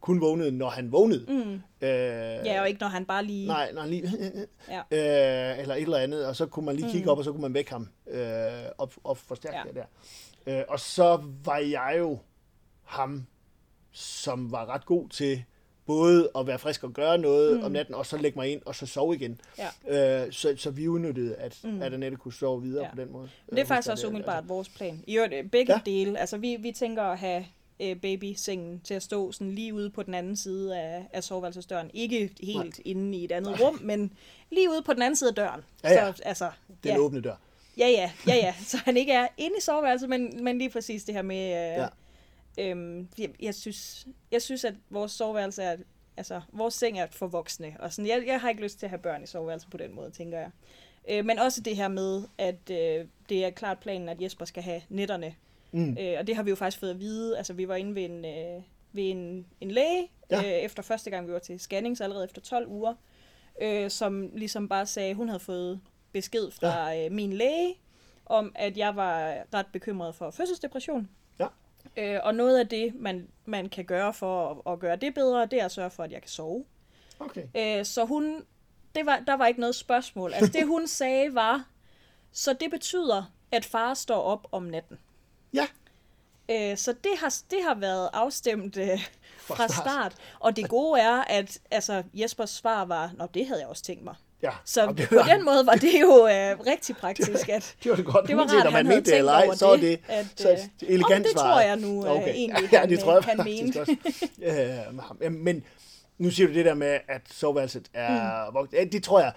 kun 0.00 0.20
vågnede, 0.20 0.52
når 0.52 0.68
han 0.68 0.92
vågnede. 0.92 1.24
mm. 1.28 1.52
Uh, 1.52 1.60
ja, 1.80 2.60
og 2.60 2.68
ikke 2.68 2.80
når 2.80 2.88
han 2.88 3.04
bare 3.06 3.24
lige... 3.24 3.46
Nej, 3.46 3.72
når 3.72 3.80
han 3.80 3.90
lige... 3.90 4.10
Ja. 4.90 5.52
øh, 5.52 5.58
eller 5.60 5.74
et 5.74 5.82
eller 5.82 5.96
andet, 5.98 6.26
og 6.26 6.36
så 6.36 6.46
kunne 6.46 6.66
man 6.66 6.76
lige 6.76 6.90
kigge 6.90 7.10
op, 7.10 7.18
og 7.18 7.24
så 7.24 7.32
kunne 7.32 7.42
man 7.42 7.54
vække 7.54 7.70
ham 7.70 7.88
øh, 8.10 8.62
op, 8.78 8.94
op 9.04 9.18
forstærke 9.18 9.56
Ja. 9.56 9.62
det 9.62 9.74
der. 10.46 10.58
Øh, 10.58 10.64
og 10.68 10.80
så 10.80 11.22
var 11.44 11.56
jeg 11.58 11.94
jo 11.98 12.18
ham, 12.84 13.26
som 13.92 14.52
var 14.52 14.66
ret 14.66 14.86
god 14.86 15.08
til 15.08 15.44
både 15.86 16.30
at 16.38 16.46
være 16.46 16.58
frisk 16.58 16.84
og 16.84 16.92
gøre 16.92 17.18
noget 17.18 17.56
mm. 17.58 17.64
om 17.64 17.72
natten, 17.72 17.94
og 17.94 18.06
så 18.06 18.16
lægge 18.16 18.38
mig 18.38 18.52
ind, 18.52 18.60
og 18.64 18.74
så 18.74 18.86
sove 18.86 19.14
igen. 19.14 19.40
Ja. 19.88 20.24
Øh, 20.24 20.32
så, 20.32 20.54
så 20.56 20.70
vi 20.70 20.88
udnyttede, 20.88 21.34
at, 21.34 21.58
Mm. 21.64 21.82
at 21.82 21.94
Annette 21.94 22.18
kunne 22.18 22.32
sove 22.34 22.62
videre 22.62 22.84
Ja. 22.84 22.90
på 22.90 22.96
den 23.00 23.12
måde. 23.12 23.22
Men 23.46 23.56
det 23.56 23.58
er 23.58 23.64
Øh, 23.64 23.68
faktisk 23.68 23.90
også 23.90 24.06
umiddelbart 24.06 24.48
vores 24.48 24.68
plan. 24.68 25.04
I 25.06 25.16
øvrigt, 25.16 25.34
øh, 25.34 25.44
begge 25.44 25.72
ja. 25.72 25.80
Dele. 25.86 26.18
Altså, 26.18 26.36
vi, 26.36 26.56
vi 26.56 26.72
tænker 26.72 27.02
at 27.02 27.18
have 27.18 27.46
øh, 27.80 27.96
babysengen 27.96 28.80
til 28.84 28.94
at 28.94 29.02
stå 29.02 29.32
sådan 29.32 29.52
lige 29.54 29.74
ude 29.74 29.90
på 29.90 30.02
den 30.02 30.14
anden 30.14 30.36
side 30.36 30.78
af, 30.78 31.06
af 31.12 31.24
soveværelsesdøren. 31.24 31.90
Ikke 31.94 32.30
helt 32.40 32.56
Nej. 32.64 32.72
inde 32.84 33.18
i 33.18 33.24
et 33.24 33.32
andet 33.32 33.60
rum, 33.60 33.78
men 33.82 34.12
lige 34.50 34.70
ude 34.70 34.82
på 34.82 34.92
den 34.92 35.02
anden 35.02 35.16
side 35.16 35.30
af 35.30 35.34
døren. 35.34 35.60
Ja, 35.84 35.92
ja. 35.92 36.12
Så, 36.12 36.22
altså, 36.24 36.50
Den 36.84 36.90
ja, 36.92 36.98
åbne 36.98 37.20
dør. 37.20 37.34
ja, 37.78 37.88
ja, 37.88 38.10
ja, 38.26 38.34
ja. 38.34 38.54
Så 38.66 38.76
han 38.76 38.96
ikke 38.96 39.12
er 39.12 39.26
inde 39.36 39.56
i 39.58 39.60
soveværelset, 39.60 40.08
men, 40.08 40.44
men 40.44 40.58
lige 40.58 40.70
præcis 40.70 41.04
det 41.04 41.14
her 41.14 41.22
med... 41.22 41.36
Øh, 41.46 41.82
Ja. 41.82 41.86
Øhm, 42.58 43.08
jeg, 43.18 43.30
jeg, 43.42 43.54
synes, 43.54 44.06
jeg 44.32 44.42
synes, 44.42 44.64
at 44.64 44.74
vores 44.90 45.12
soveværelse 45.12 45.62
er... 45.62 45.76
Altså, 46.18 46.40
vores 46.52 46.74
seng 46.74 46.98
er 46.98 47.06
for 47.10 47.26
voksne. 47.26 47.76
Og 47.78 47.92
sådan, 47.92 48.08
jeg, 48.08 48.26
jeg 48.26 48.40
har 48.40 48.48
ikke 48.48 48.62
lyst 48.62 48.78
til 48.78 48.86
at 48.86 48.90
have 48.90 49.02
børn 49.02 49.22
i 49.22 49.26
soveværelset 49.26 49.70
på 49.70 49.76
den 49.76 49.94
måde, 49.94 50.10
tænker 50.10 50.38
jeg. 50.38 50.50
Øh, 51.08 51.24
men 51.24 51.38
også 51.38 51.60
det 51.60 51.76
her 51.76 51.88
med, 51.88 52.22
at 52.38 52.70
øh, 52.70 53.06
det 53.28 53.44
er 53.44 53.50
klart 53.50 53.78
planen, 53.78 54.08
at 54.08 54.22
Jesper 54.22 54.44
skal 54.44 54.62
have 54.62 54.82
netterne. 54.88 55.34
Mm. 55.72 55.96
Øh, 56.00 56.14
og 56.18 56.26
det 56.26 56.36
har 56.36 56.42
vi 56.42 56.50
jo 56.50 56.56
faktisk 56.56 56.80
fået 56.80 56.90
at 56.90 57.00
vide. 57.00 57.36
Altså, 57.38 57.52
vi 57.52 57.68
var 57.68 57.74
inde 57.74 57.94
ved 57.94 58.04
en, 58.04 58.24
øh, 58.24 58.62
ved 58.92 59.10
en, 59.10 59.46
en 59.60 59.70
læge, 59.70 60.10
ja. 60.30 60.38
Øh, 60.38 60.44
efter 60.44 60.82
første 60.82 61.10
gang, 61.10 61.28
vi 61.28 61.32
var 61.32 61.38
til 61.38 61.60
scanning, 61.60 61.96
så 61.96 62.04
allerede 62.04 62.24
efter 62.24 62.40
12 62.40 62.68
uger, 62.68 62.94
øh, 63.62 63.90
som 63.90 64.30
ligesom 64.34 64.68
bare 64.68 64.86
sagde, 64.86 65.14
hun 65.14 65.28
havde 65.28 65.40
fået 65.40 65.80
besked 66.12 66.50
fra 66.50 66.88
ja. 66.88 67.06
øh, 67.06 67.12
min 67.12 67.32
læge, 67.32 67.74
om 68.26 68.52
at 68.54 68.76
jeg 68.76 68.96
var 68.96 69.34
ret 69.54 69.66
bekymret 69.72 70.14
for 70.14 70.30
fødselsdepression. 70.30 71.08
Ja. 71.40 71.46
Øh, 71.96 72.20
og 72.22 72.34
noget 72.34 72.58
af 72.58 72.68
det, 72.68 72.94
man, 72.94 73.28
man 73.44 73.68
kan 73.68 73.84
gøre 73.84 74.14
for 74.14 74.50
at, 74.50 74.72
at 74.72 74.78
gøre 74.78 74.96
det 74.96 75.14
bedre, 75.14 75.46
det 75.46 75.60
er 75.60 75.64
at 75.64 75.72
sørge 75.72 75.90
for, 75.90 76.02
at 76.02 76.12
jeg 76.12 76.20
kan 76.20 76.30
sove. 76.30 76.64
Okay. 77.20 77.46
Øh, 77.56 77.84
så 77.84 78.04
hun, 78.04 78.44
det 78.94 79.06
var, 79.06 79.22
der 79.26 79.34
var 79.34 79.46
ikke 79.46 79.60
noget 79.60 79.74
spørgsmål. 79.74 80.32
Altså 80.32 80.52
det 80.52 80.66
hun 80.66 80.86
sagde 81.00 81.34
var, 81.34 81.64
så 82.32 82.52
det 82.52 82.70
betyder, 82.70 83.32
at 83.52 83.64
far 83.64 83.94
står 83.94 84.22
op 84.22 84.46
om 84.52 84.62
natten. 84.62 84.98
Ja. 85.52 85.66
Øh, 86.50 86.76
så 86.76 86.92
det 86.92 87.12
har, 87.18 87.34
det 87.50 87.58
har 87.62 87.74
været 87.74 88.10
afstemt 88.12 88.76
øh, 88.76 89.08
fra 89.38 89.68
start. 89.68 89.70
start. 89.70 90.16
Og 90.40 90.56
det 90.56 90.68
gode 90.68 91.00
er, 91.00 91.16
at 91.16 91.58
altså, 91.70 92.02
Jespers 92.14 92.50
svar 92.50 92.84
var, 92.84 93.10
Nå, 93.16 93.26
det 93.34 93.46
havde 93.46 93.60
jeg 93.60 93.68
også 93.68 93.82
tænkt 93.82 94.04
mig. 94.04 94.14
Ja. 94.42 94.50
Så 94.64 94.86
Og 94.86 94.98
det 94.98 95.08
på 95.08 95.14
var- 95.14 95.22
den 95.22 95.44
måde 95.44 95.66
var 95.66 95.74
det 95.74 96.00
jo 96.00 96.26
øh, 96.28 96.60
rigtig 96.66 96.96
praktisk, 96.96 97.48
at 97.48 97.74
Det 97.82 97.90
var 97.90 97.96
det 97.96 98.04
godt. 98.04 98.26
det 98.28 98.36
var 98.36 98.42
uanset 98.42 98.58
rart, 98.58 98.66
om 98.66 98.72
han 98.72 98.86
man 98.86 98.94
mente 98.94 99.10
det 99.10 99.18
eller 99.18 99.32
ej, 99.32 99.54
så 99.54 99.66
er 99.66 99.72
det, 99.76 99.82
det 99.82 100.00
at, 100.08 100.26
så 100.36 100.50
øh, 100.50 100.54
et 100.58 100.70
elegant 100.94 101.14
om 101.14 101.22
det 101.22 101.36
tror 101.36 101.60
jeg 101.60 101.76
nu, 101.76 102.06
øh, 102.06 102.22
egentlig, 102.28 102.68
ja, 102.72 102.86
det 102.88 102.98
tror 103.00 103.12
jeg 103.12 103.44
mente. 103.44 103.80
også. 103.80 103.96
Øh. 104.42 105.22
Jamen, 105.22 105.44
Men 105.44 105.64
nu 106.18 106.30
siger 106.30 106.46
du 106.46 106.54
det 106.54 106.64
der 106.64 106.74
med, 106.74 106.98
at 107.08 107.20
soveværelset 107.32 107.86
er 107.94 108.46
Mm. 108.48 108.54
vokset. 108.54 108.78
Ja, 108.78 108.84
Det 108.84 109.02
tror 109.02 109.20
jeg, 109.20 109.32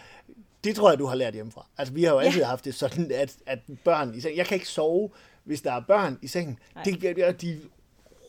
det 0.63 0.75
tror 0.75 0.89
jeg, 0.89 0.99
du 0.99 1.05
har 1.05 1.15
lært 1.15 1.33
hjemmefra. 1.33 1.65
Altså, 1.77 1.93
vi 1.93 2.03
har 2.03 2.13
jo 2.13 2.19
Ja. 2.19 2.25
altid 2.25 2.43
haft 2.43 2.65
det 2.65 2.75
sådan, 2.75 3.11
at, 3.13 3.33
at 3.45 3.59
børn 3.83 4.15
i 4.15 4.21
sengen, 4.21 4.37
jeg 4.37 4.45
kan 4.45 4.55
ikke 4.55 4.67
sove, 4.67 5.09
hvis 5.43 5.61
der 5.61 5.71
er 5.73 5.79
børn 5.87 6.19
i 6.21 6.27
sengen. 6.27 6.59
Nej. 6.75 6.83
Det, 6.83 7.01
det, 7.01 7.41
de 7.41 7.59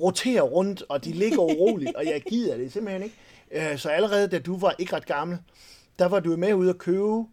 roterer 0.00 0.42
rundt, 0.42 0.82
og 0.88 1.04
de 1.04 1.12
ligger 1.12 1.38
uroligt, 1.38 1.94
og 1.96 2.04
jeg 2.04 2.20
gider 2.22 2.56
det 2.56 2.72
simpelthen 2.72 3.02
ikke. 3.02 3.16
Øh, 3.72 3.78
Så 3.78 3.88
allerede 3.88 4.28
da 4.28 4.38
du 4.38 4.58
var 4.58 4.74
ikke 4.78 4.96
ret 4.96 5.06
gammel, 5.06 5.38
der 6.00 6.06
var 6.08 6.20
du 6.20 6.36
med 6.36 6.54
ude 6.54 6.70
at 6.70 6.78
købe 6.78 7.24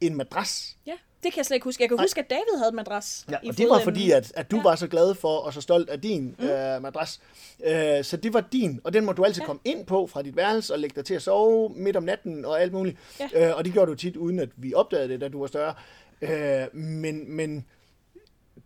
en 0.00 0.16
madras. 0.16 0.76
Ja, 0.86 0.92
det 1.22 1.32
kan 1.32 1.36
jeg 1.36 1.46
slet 1.46 1.54
ikke 1.54 1.64
huske. 1.64 1.82
Jeg 1.82 1.88
kan 1.88 1.98
huske, 1.98 2.20
at 2.20 2.30
David 2.30 2.58
havde 2.58 2.68
en 2.68 2.76
madras 2.76 3.26
Ja, 3.30 3.36
i 3.42 3.48
og 3.48 3.58
det 3.58 3.68
var 3.68 3.80
fordi, 3.80 4.10
at, 4.10 4.32
at 4.36 4.50
du 4.50 4.56
Ja. 4.56 4.62
var 4.62 4.76
så 4.76 4.86
glad 4.88 5.14
for 5.14 5.38
og 5.38 5.52
så 5.52 5.60
stolt 5.60 5.90
af 5.90 6.00
din 6.00 6.36
mm. 6.38 6.44
øh, 6.44 6.82
madras. 6.82 7.20
Øh, 7.66 8.04
så 8.04 8.16
det 8.16 8.32
var 8.34 8.40
din, 8.52 8.80
og 8.84 8.92
den 8.92 9.04
må 9.04 9.12
du 9.12 9.24
altid 9.24 9.42
ja. 9.42 9.46
komme 9.46 9.60
ind 9.64 9.86
på 9.86 10.06
fra 10.06 10.22
dit 10.22 10.36
værelse 10.36 10.72
og 10.74 10.78
lægge 10.78 10.96
dig 10.96 11.04
til 11.04 11.14
at 11.14 11.22
sove 11.22 11.68
midt 11.76 11.96
om 11.96 12.02
natten 12.02 12.44
og 12.44 12.62
alt 12.62 12.72
muligt. 12.72 12.96
Ja. 13.20 13.48
Øh, 13.50 13.56
og 13.56 13.64
det 13.64 13.72
gjorde 13.72 13.90
du 13.90 13.96
tit, 13.96 14.16
uden 14.16 14.38
at 14.38 14.48
vi 14.56 14.74
opdagede 14.74 15.08
det, 15.08 15.20
da 15.20 15.28
du 15.28 15.40
var 15.40 15.46
større. 15.46 15.74
Øh, 16.22 16.76
men, 16.76 17.36
men 17.36 17.64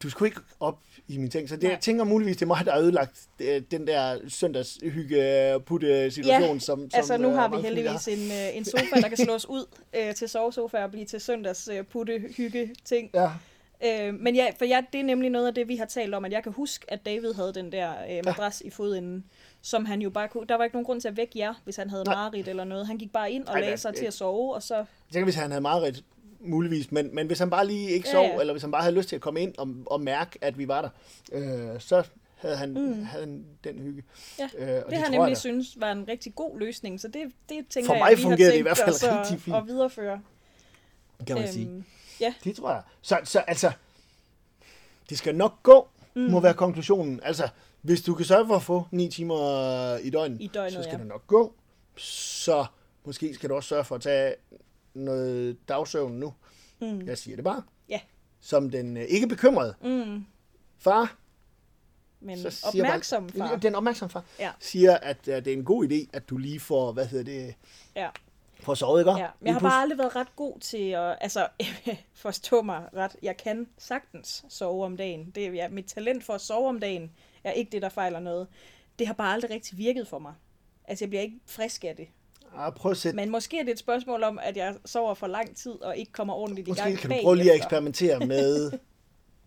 du 0.02 0.10
skulle 0.10 0.28
ikke 0.28 0.40
op 0.60 0.78
i 1.08 1.18
min 1.18 1.30
ting, 1.30 1.48
så 1.48 1.54
det, 1.54 1.62
Nej. 1.62 1.72
jeg 1.72 1.80
tænker 1.80 2.04
muligvis, 2.04 2.36
det 2.36 2.42
er 2.42 2.46
mig, 2.46 2.64
der 2.64 2.72
har 2.72 2.80
ødelagt 2.80 3.28
øh, 3.40 3.62
den 3.70 3.86
der 3.86 4.18
søndagshygge 4.28 5.60
putte 5.66 6.10
situation 6.10 6.42
Ja, 6.42 6.58
som, 6.58 6.60
som 6.60 6.90
Altså, 6.92 7.16
nu 7.16 7.28
øh, 7.28 7.34
har 7.34 7.48
vi 7.48 7.62
heldigvis 7.62 8.08
en, 8.08 8.30
øh, 8.30 8.56
en 8.56 8.64
sofa, 8.76 9.00
der 9.00 9.08
kan 9.08 9.16
slås 9.16 9.46
ud 9.48 9.66
øh, 9.96 10.14
til 10.14 10.28
sovesofa 10.28 10.76
og 10.76 10.90
blive 10.90 11.04
til 11.04 11.20
søndags 11.20 11.68
øh, 11.72 11.84
putte 11.84 12.24
hygge 12.36 12.74
ting. 12.84 13.10
har. 13.14 13.22
Ja, 13.22 13.30
Øh, 13.84 14.14
men 14.14 14.34
ja, 14.34 14.46
for 14.58 14.64
ja, 14.64 14.82
det 14.92 15.00
er 15.00 15.04
nemlig 15.04 15.30
noget 15.30 15.46
af 15.46 15.54
det, 15.54 15.68
vi 15.68 15.76
har 15.76 15.84
talt 15.84 16.14
om, 16.14 16.24
at 16.24 16.32
jeg 16.32 16.42
kan 16.42 16.52
huske, 16.52 16.84
at 16.88 17.06
David 17.06 17.32
havde 17.34 17.54
den 17.54 17.72
der 17.72 17.92
øh, 18.10 18.24
madras 18.24 18.60
i 18.60 18.70
fodenden, 18.70 19.24
som 19.62 19.84
han 19.84 20.02
jo 20.02 20.10
bare 20.10 20.28
kunne... 20.28 20.46
Der 20.46 20.54
var 20.54 20.64
ikke 20.64 20.76
nogen 20.76 20.84
grund 20.84 21.00
til 21.00 21.08
at 21.08 21.16
vække 21.16 21.38
jer, 21.38 21.54
hvis 21.64 21.76
han 21.76 21.90
havde 21.90 22.04
Nej. 22.04 22.14
mareridt 22.14 22.48
eller 22.48 22.64
noget. 22.64 22.86
Han 22.86 22.98
gik 22.98 23.12
bare 23.12 23.32
ind 23.32 23.46
og 23.46 23.54
Ej, 23.54 23.60
lagde 23.60 23.76
sig 23.76 23.94
til 23.94 24.04
at 24.06 24.14
sove, 24.14 24.54
og 24.54 24.62
så... 24.62 24.74
Jeg 24.76 24.86
tænker, 25.12 25.24
hvis 25.24 25.34
han 25.34 25.50
havde 25.50 25.60
meget 25.60 25.82
muligvis, 26.40 26.92
men, 26.92 27.14
men 27.14 27.26
hvis 27.26 27.38
han 27.38 27.50
bare 27.50 27.66
lige 27.66 27.90
ikke 27.90 28.08
Ja, 28.08 28.12
sov, 28.12 28.24
ja. 28.24 28.40
eller 28.40 28.52
hvis 28.52 28.62
han 28.62 28.70
bare 28.70 28.82
havde 28.82 28.94
lyst 28.96 29.08
til 29.08 29.16
at 29.16 29.22
komme 29.22 29.40
ind 29.40 29.54
og, 29.58 29.68
og 29.86 30.00
mærke, 30.00 30.38
at 30.40 30.58
vi 30.58 30.68
var 30.68 30.82
der, 30.82 30.90
øh, 31.32 31.80
så 31.80 32.02
havde 32.36 32.56
han, 32.56 32.70
Mm. 32.70 33.02
havde 33.04 33.24
han 33.24 33.44
den 33.64 33.78
hygge. 33.78 34.02
Ja, 34.38 34.44
øh, 34.44 34.50
og 34.60 34.66
Det 34.66 34.68
har 34.68 34.82
jeg 34.90 35.00
jeg 35.00 35.10
nemlig 35.10 35.28
da. 35.36 35.40
synes 35.40 35.80
var 35.80 35.92
en 35.92 36.08
rigtig 36.08 36.34
god 36.34 36.58
løsning, 36.58 37.00
så 37.00 37.08
det, 37.08 37.22
det 37.48 37.66
tænker 37.70 37.86
For 37.86 37.94
jeg, 37.94 38.02
mig 38.04 38.18
vi 38.18 38.22
har 38.22 38.50
det 38.50 38.58
i 38.58 38.62
hvert 38.62 38.76
fald 38.76 38.88
os 38.94 39.02
at- 39.04 39.18
rigtig 39.20 39.40
fint. 39.40 39.56
at 39.56 39.66
videreføre. 39.66 40.20
kan 41.26 41.36
man 41.36 41.52
sige. 41.52 41.66
Øhm, 41.66 41.84
ja, 42.20 42.34
Det 42.44 42.56
tror 42.56 42.70
jeg. 42.70 42.82
Så, 43.02 43.18
så 43.24 43.38
altså, 43.38 43.72
det 45.10 45.18
skal 45.18 45.34
nok 45.34 45.62
gå, 45.62 45.88
mm. 46.14 46.22
må 46.22 46.40
være 46.40 46.54
konklusionen. 46.54 47.20
Altså, 47.22 47.48
hvis 47.82 48.02
du 48.02 48.14
kan 48.14 48.26
sørge 48.26 48.46
for 48.46 48.56
at 48.56 48.62
få 48.62 48.86
9 48.90 49.08
timer 49.10 49.96
i 49.96 50.10
døgnet, 50.10 50.40
I 50.40 50.46
døgnet, 50.54 50.72
så 50.72 50.82
skal 50.82 50.92
ja. 50.92 50.98
det 50.98 51.06
nok 51.06 51.26
gå. 51.26 51.54
Så 51.96 52.64
måske 53.04 53.34
skal 53.34 53.48
du 53.50 53.54
også 53.54 53.68
sørge 53.68 53.84
for 53.84 53.94
at 53.94 54.00
tage 54.02 54.34
noget 54.94 55.68
dagsøvn 55.68 56.12
nu. 56.12 56.34
mm, 56.80 57.06
Jeg 57.06 57.18
siger 57.18 57.36
det 57.36 57.44
bare. 57.44 57.62
Ja. 57.88 58.00
Som 58.40 58.70
den 58.70 58.96
øh, 58.96 59.02
ikke 59.02 59.26
bekymrede 59.28 59.74
mm, 59.82 60.24
far, 60.78 61.16
men 62.20 62.38
så 62.38 62.50
siger 62.50 62.84
opmærksom 62.84 63.28
far. 63.28 63.56
Den 63.56 63.74
opmærksom 63.74 64.10
far 64.10 64.24
Ja. 64.38 64.50
siger, 64.60 64.96
at 64.96 65.18
uh, 65.28 65.34
det 65.34 65.46
er 65.46 65.52
en 65.52 65.64
god 65.64 65.84
idé, 65.88 66.08
at 66.12 66.28
du 66.30 66.36
lige 66.36 66.60
får, 66.60 66.92
hvad 66.92 67.06
hedder 67.06 67.24
det, 67.24 67.54
Ja. 67.96 68.08
får 68.60 68.74
sovet, 68.74 69.00
ikke? 69.00 69.10
Ja, 69.10 69.28
men 69.40 69.46
jeg 69.46 69.54
har 69.54 69.60
bare 69.60 69.82
aldrig 69.82 69.98
været 69.98 70.16
ret 70.16 70.36
god 70.36 70.58
til 70.60 70.90
at, 70.90 71.18
altså, 71.20 71.48
forstå 72.14 72.62
mig 72.62 72.88
ret, 72.96 73.16
jeg 73.22 73.36
kan 73.36 73.68
sagtens 73.78 74.44
sove 74.48 74.84
om 74.84 74.96
dagen. 74.96 75.30
Det 75.30 75.46
er 75.46 75.50
ja, 75.52 75.68
mit 75.68 75.84
talent 75.86 76.24
for 76.24 76.32
at 76.32 76.40
sove 76.40 76.68
om 76.68 76.80
dagen, 76.80 77.12
er 77.44 77.50
ikke 77.52 77.72
det, 77.72 77.82
der 77.82 77.88
fejler 77.88 78.20
noget. 78.20 78.46
Det 78.98 79.06
har 79.06 79.14
bare 79.14 79.32
aldrig 79.32 79.50
rigtig 79.50 79.78
virket 79.78 80.08
for 80.08 80.18
mig. 80.18 80.34
Altså, 80.84 81.04
jeg 81.04 81.08
bliver 81.10 81.22
ikke 81.22 81.40
frisk 81.46 81.84
af 81.84 81.96
det. 81.96 82.08
Ah, 82.58 82.72
prøv 82.72 82.90
at 82.90 82.96
sætte, 82.96 83.16
Men 83.16 83.30
måske 83.30 83.58
er 83.58 83.62
det 83.64 83.72
et 83.72 83.78
spørgsmål 83.78 84.22
om, 84.22 84.38
at 84.42 84.56
jeg 84.56 84.74
sover 84.84 85.14
for 85.14 85.26
lang 85.26 85.56
tid 85.56 85.72
og 85.82 85.96
ikke 85.96 86.12
kommer 86.12 86.34
ordentligt 86.34 86.68
i 86.68 86.70
gang 86.72 86.90
måske 86.90 87.02
kan 87.08 87.10
du 87.10 87.16
prøve 87.22 87.36
lige 87.36 87.50
at 87.52 87.56
eksperimentere 87.56 88.26
med 88.26 88.66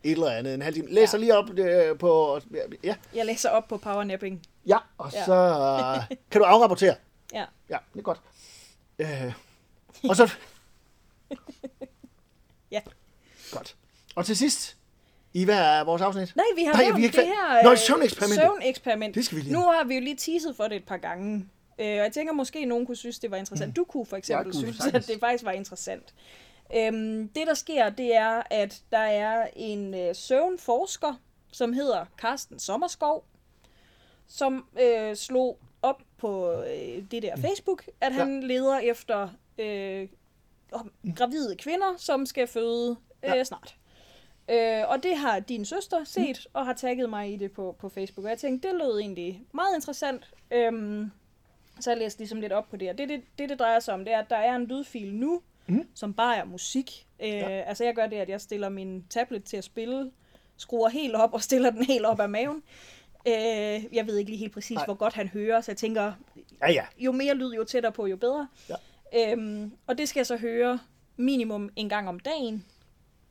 et 0.04 0.12
eller 0.12 0.30
andet, 0.30 0.54
en 0.54 0.62
halv 0.62 0.76
time. 0.76 0.88
Læs 0.90 1.14
ja. 1.14 1.18
lige 1.20 1.36
op 1.38 1.50
øh, 1.50 1.98
på, 1.98 2.40
ja, 2.84 2.96
Jeg 3.16 3.26
læser 3.26 3.50
op 3.50 3.68
på 3.68 3.78
powernapping. 3.78 4.42
ja, 4.68 4.78
og 4.98 5.12
Ja. 5.14 5.26
så 5.26 5.56
kan 6.32 6.42
du 6.42 6.46
afrapportere. 6.46 6.96
Ja. 7.34 7.46
Ja, 7.70 7.78
det 7.94 8.00
er 8.00 8.04
godt. 8.04 8.22
Øh, 9.00 9.34
og 10.10 10.16
så... 10.16 10.32
Ja. 12.72 12.82
Godt. 13.52 13.76
Og 14.16 14.26
til 14.26 14.38
sidst, 14.38 14.78
i 15.34 15.46
hvad 15.46 15.58
er 15.60 15.84
vores 15.84 16.02
afsnit? 16.02 16.36
Nej, 16.36 16.46
vi 16.56 16.64
har 16.64 16.74
Nej, 16.74 16.84
nævnt 16.84 16.98
vi 16.98 17.04
ikke 17.04 17.18
det 17.18 17.26
her 17.26 17.64
Nå, 17.64 17.72
øh, 17.72 17.78
søvneksperiment. 17.78 18.42
søvneksperiment. 18.42 19.16
Det 19.16 19.26
skal 19.26 19.38
vi 19.38 19.42
lige 19.42 19.54
Nu 19.54 19.60
har 19.60 19.84
vi 19.84 19.96
jo 19.96 20.02
lige 20.02 20.16
teaset 20.16 20.56
for 20.56 20.64
det 20.64 20.76
et 20.76 20.86
par 20.86 20.98
gange. 20.98 21.48
Øh, 21.82 21.86
og 21.88 22.04
jeg 22.04 22.12
tænker, 22.14 22.34
måske 22.34 22.66
nogen 22.66 22.86
kunne 22.86 22.96
synes, 22.96 23.20
det 23.20 23.32
var 23.32 23.38
interessant. 23.38 23.76
Du 23.76 23.84
kunne 23.84 24.06
for 24.06 24.18
eksempel 24.18 24.46
Jeg 24.46 24.54
kunne 24.54 24.62
synes, 24.62 24.76
sagtens. 24.76 24.96
at 25.10 25.14
det 25.14 25.20
faktisk 25.20 25.44
var 25.46 25.52
interessant. 25.52 26.14
Øhm, 26.76 27.28
det, 27.36 27.48
der 27.48 27.54
sker, 27.54 27.90
det 27.90 28.16
er, 28.16 28.42
at 28.50 28.82
der 28.92 28.98
er 28.98 29.48
en 29.56 29.94
øh, 29.94 30.16
søvnforsker, 30.16 31.14
som 31.52 31.74
hedder 31.74 32.06
Carsten 32.18 32.60
Sommerskov, 32.60 33.26
som 34.28 34.66
øh, 34.82 35.16
slog 35.16 35.60
op 35.82 36.02
på 36.18 36.52
øh, 36.62 37.04
det 37.12 37.24
der 37.24 37.36
Facebook, 37.38 37.84
at 38.02 38.14
han 38.14 38.44
leder 38.44 38.78
efter 38.80 39.30
øh, 39.58 40.08
om- 40.72 40.92
gravide 41.16 41.56
kvinder, 41.56 41.94
som 41.98 42.26
skal 42.26 42.48
føde 42.48 42.96
øh, 43.24 43.30
Ja. 43.36 43.44
snart. 43.44 43.76
Øh, 44.50 44.84
og 44.90 45.04
det 45.04 45.18
har 45.18 45.40
din 45.40 45.66
søster 45.66 46.04
set, 46.04 46.48
og 46.54 46.66
har 46.66 46.74
tagget 46.74 47.10
mig 47.10 47.34
i 47.34 47.38
det 47.38 47.52
på, 47.52 47.76
på 47.80 47.90
Facebook. 47.90 48.24
Og 48.26 48.30
jeg 48.30 48.38
tænkte, 48.38 48.68
det 48.70 48.78
lød 48.78 49.00
egentlig 49.00 49.44
meget 49.54 49.76
interessant. 49.76 50.32
Øhm, 50.52 51.12
så 51.80 51.92
jeg 51.92 51.98
læste 52.00 52.20
ligesom 52.20 52.42
lidt 52.42 52.54
op 52.54 52.70
på 52.70 52.78
det. 52.78 52.90
Og 52.90 52.98
det, 52.98 53.10
det, 53.10 53.22
det, 53.40 53.50
det 53.50 53.60
drejer 53.60 53.80
sig 53.80 53.94
om, 53.94 54.06
det 54.06 54.14
er, 54.14 54.20
at 54.20 54.30
der 54.30 54.36
er 54.36 54.56
en 54.56 54.66
lydfil 54.66 55.16
nu, 55.16 55.42
Mhm. 55.68 55.88
som 55.96 56.14
bare 56.14 56.38
er 56.38 56.46
musik. 56.46 57.08
Øh, 57.20 57.30
Ja. 57.30 57.50
Altså 57.62 57.84
jeg 57.84 57.96
gør 57.96 58.08
det, 58.08 58.18
at 58.18 58.30
jeg 58.30 58.42
stiller 58.42 58.70
min 58.70 59.06
tablet 59.10 59.44
til 59.44 59.58
at 59.58 59.64
spille, 59.64 60.12
skruer 60.58 60.90
helt 60.90 61.16
op 61.16 61.34
og 61.34 61.42
stiller 61.42 61.70
den 61.70 61.84
helt 61.86 62.06
op 62.06 62.20
af 62.20 62.30
maven. 62.30 62.64
Øh, 63.28 63.34
jeg 63.96 64.08
ved 64.08 64.18
ikke 64.18 64.32
lige 64.32 64.40
helt 64.40 64.54
præcis, 64.54 64.76
Nej. 64.76 64.86
hvor 64.86 64.94
godt 64.94 65.14
han 65.14 65.28
hører, 65.28 65.62
så 65.62 65.72
jeg 65.72 65.78
tænker, 65.78 66.14
Ja, 66.62 66.72
ja. 66.72 66.86
jo 66.98 67.12
mere 67.12 67.34
lyd, 67.34 67.54
jo 67.54 67.64
tættere 67.64 67.92
på, 67.92 68.06
jo 68.06 68.16
bedre. 68.18 68.48
Ja. 68.70 68.76
Øhm, 69.32 69.72
og 69.88 69.98
det 69.98 70.10
skal 70.10 70.20
jeg 70.20 70.28
så 70.28 70.38
høre 70.38 70.80
minimum 71.18 71.70
en 71.76 71.90
gang 71.90 72.10
om 72.10 72.20
dagen 72.20 72.66